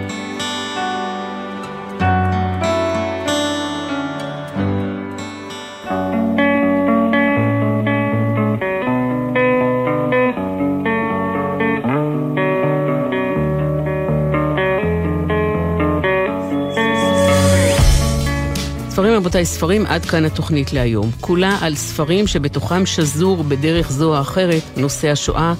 [19.34, 21.10] רבותיי, ספרים עד כאן התוכנית להיום.
[21.20, 25.54] כולה על ספרים שבתוכם שזור בדרך זו או אחרת נושא השואה,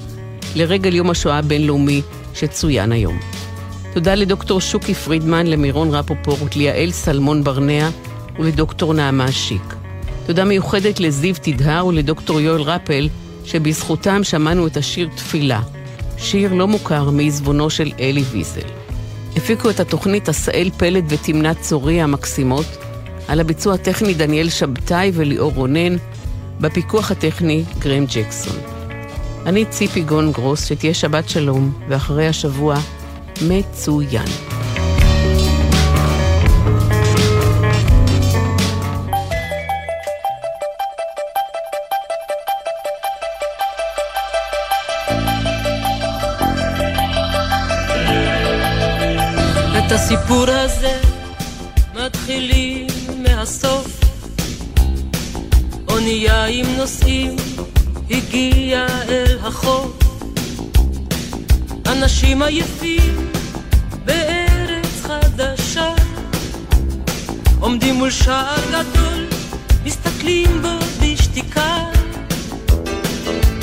[0.55, 2.03] לרגל יום השואה הבינלאומי
[2.35, 3.19] שצוין היום.
[3.95, 7.89] תודה לדוקטור שוקי פרידמן, למירון רפופורט, ליעל סלמון ברנע
[8.39, 9.75] ולדוקטור נעמה שיק.
[10.27, 13.09] תודה מיוחדת לזיו תדהר ולדוקטור יואל רפל,
[13.45, 15.61] שבזכותם שמענו את השיר תפילה,
[16.19, 18.69] שיר לא מוכר מעזבונו של אלי ויזל.
[19.37, 22.67] הפיקו את התוכנית עשאל פלד ותמנת צורי המקסימות,
[23.29, 25.97] על הביצוע הטכני דניאל שבתאי וליאור רונן,
[26.61, 28.57] בפיקוח הטכני גרם ג'קסון.
[29.47, 32.77] אני ציפי גון גרוס, שתהיה שבת שלום, ואחרי השבוע,
[33.49, 34.29] מצוין.
[49.95, 50.47] הסיפור
[56.85, 57.37] נוסעים
[58.11, 59.93] הגיעה אל החוף.
[61.87, 63.31] אנשים עייפים
[64.05, 65.95] בארץ חדשה.
[67.61, 69.27] עומדים מול שער גדול
[69.85, 71.85] מסתכלים בו בשתיקה.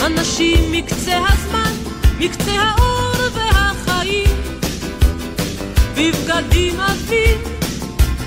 [0.06, 1.74] אנשים מקצה הזמן,
[2.20, 4.36] מקצה האור והחיים.
[5.96, 7.38] בבגדים עבים,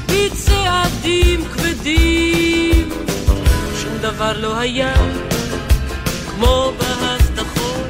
[0.06, 2.53] בצעדים כבדים
[4.14, 4.94] דבר לא היה
[6.26, 7.86] כמו בהבטחות.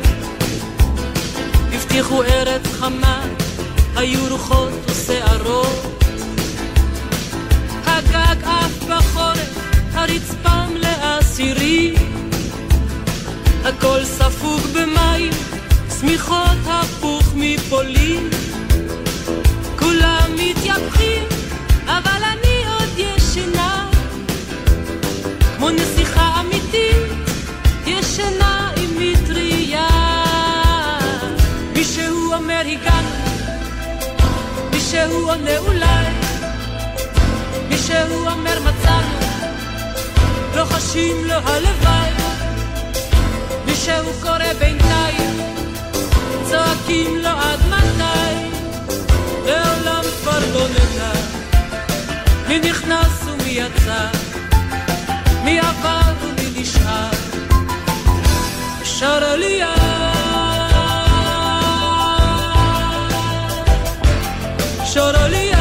[1.73, 3.25] הבטיחו ארץ חמה,
[3.97, 6.05] היו רוחות ושערות.
[7.87, 9.59] הגג עף בחורף,
[9.93, 11.95] הרצפה מלאה סירים.
[13.65, 15.33] הכל ספוג במים,
[16.01, 18.31] שמיכות הפוך מפולין.
[19.79, 21.34] כולם מתייפחים,
[25.65, 27.13] כמו נסיכה אמיתית
[27.87, 29.89] ישנה עם מטריה.
[31.73, 33.09] מישהו אומר הגענו,
[34.71, 36.07] מישהו עונה אולי,
[37.69, 39.19] מישהו אומר מצאנו,
[40.57, 42.11] לוחשים לו הלוואי.
[43.67, 45.41] מישהו קורא בינתיים,
[46.51, 48.59] צועקים לו עד מתי,
[49.47, 51.13] לעולם כבר לא נדע.
[52.49, 54.24] מי נכנס ומי יצא,
[55.45, 57.11] מי עבר ומי נשאר.
[58.85, 59.61] שרה לי
[64.85, 65.53] שרה לי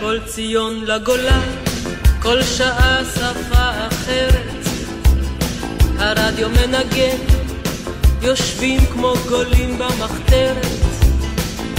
[0.00, 1.48] כל ציון לגולן,
[2.22, 4.66] כל שעה שפה אחרת.
[5.98, 7.16] הרדיו מנגן,
[8.22, 10.66] יושבים כמו גולים במחתרת,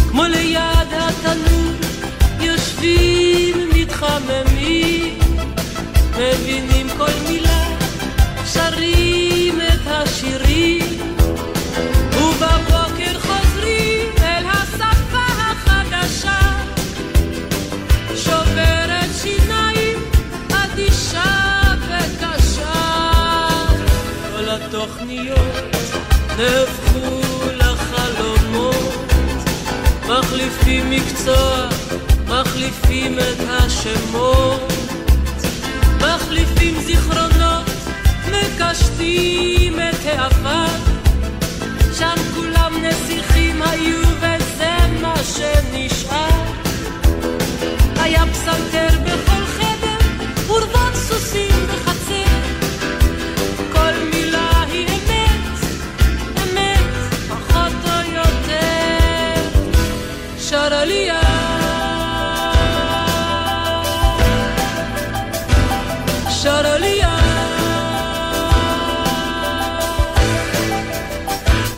[0.09, 1.73] כמו ליד התנור,
[2.81, 5.19] יושבים מתחממים.
[6.17, 7.63] מבינים כל מילה,
[8.45, 10.87] שרים את השירים,
[26.37, 27.21] נהפכו
[27.57, 29.13] לחלומות,
[30.07, 31.69] מחליפים מקצוע,
[32.27, 34.73] מחליפים את השמות.
[36.01, 37.65] מחליפים זיכרונות,
[38.31, 40.67] מקשטים את העבר.
[41.93, 46.43] שם כולם נסיכים היו וזה מה שנשאר.
[47.95, 49.26] היה פסנתר בכל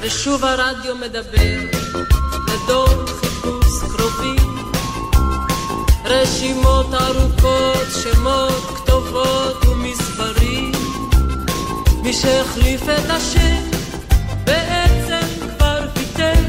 [0.10, 1.60] ושוב הרדיו מדבר
[2.48, 4.66] לדור חיפוש קרובים.
[6.06, 10.72] רשימות ארוכות, שמות, כתובות ומספרים.
[12.04, 13.64] מי שהחליף את השם
[14.44, 16.44] בעצם כבר ויתר.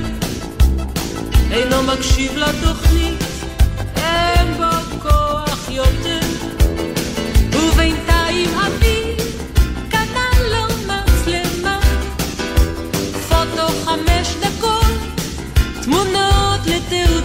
[1.51, 3.20] אינו מקשיב לתוכנית,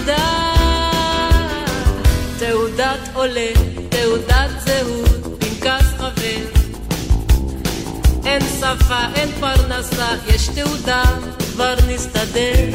[0.06, 0.54] לתעודה
[2.40, 3.52] תעודת עולה,
[3.90, 6.66] תעודת זהות, פנקס חבר
[8.26, 11.04] אין שפה, אין פרנסה, יש תעודה,
[11.54, 12.70] כבר נסתדר.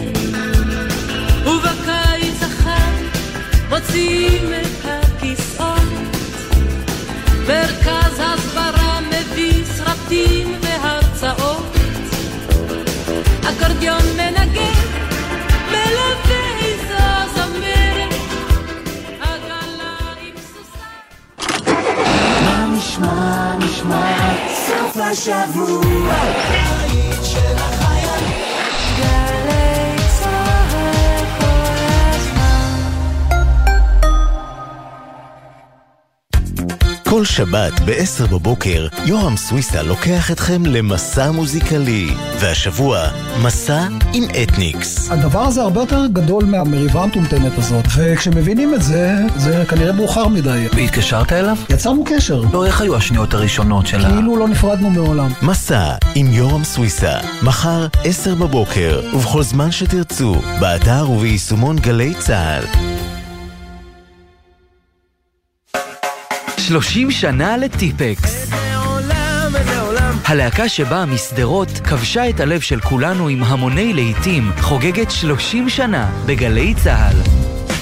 [1.45, 2.93] ובקיץ החם
[3.69, 5.81] מוציאים את הכיסאות.
[7.49, 11.77] מרכז הסברה מביא סרטים והרצאות.
[13.43, 14.40] אקורדיון מנגן
[23.01, 26.80] נשמע, נשמע, סוף השבוע.
[37.21, 42.11] כל שבת ב-10 בבוקר, יורם סוויסה לוקח אתכם למסע מוזיקלי.
[42.39, 43.09] והשבוע,
[43.43, 45.11] מסע עם אתניקס.
[45.11, 50.67] הדבר הזה הרבה יותר גדול מהמריבה המטומטמת הזאת, וכשמבינים את זה, זה כנראה מאוחר מדי.
[50.77, 51.57] והתקשרת אליו?
[51.71, 52.43] יצרנו קשר.
[52.53, 54.11] לא, איך היו השניות הראשונות של ה...
[54.11, 55.33] כאילו לא נפרדנו מעולם.
[55.43, 62.65] מסע עם יורם סוויסה, מחר 10 בבוקר, ובכל זמן שתרצו, באתר וביישומון גלי צה"ל.
[66.71, 68.51] 30 שנה לטיפקס.
[70.25, 76.75] הלהקה שבאה משדרות כבשה את הלב של כולנו עם המוני להיטים, חוגגת 30 שנה בגלי
[76.75, 77.17] צה"ל.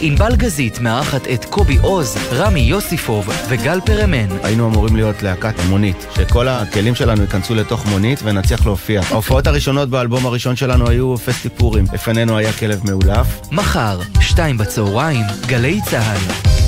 [0.01, 4.28] ענבל גזית מארחת את קובי עוז, רמי יוסיפוב וגל פרמן.
[4.43, 9.01] היינו אמורים להיות להקת מונית, שכל הכלים שלנו ייכנסו לתוך מונית ונצליח להופיע.
[9.11, 11.84] ההופעות הראשונות באלבום הראשון שלנו היו פסטי פורים.
[11.93, 13.26] לפנינו היה כלב מאולף.
[13.53, 16.67] מחר, שתיים בצהריים, גלי צה"ל.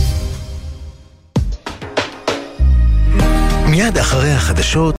[3.71, 4.81] מיד אחרי החדשות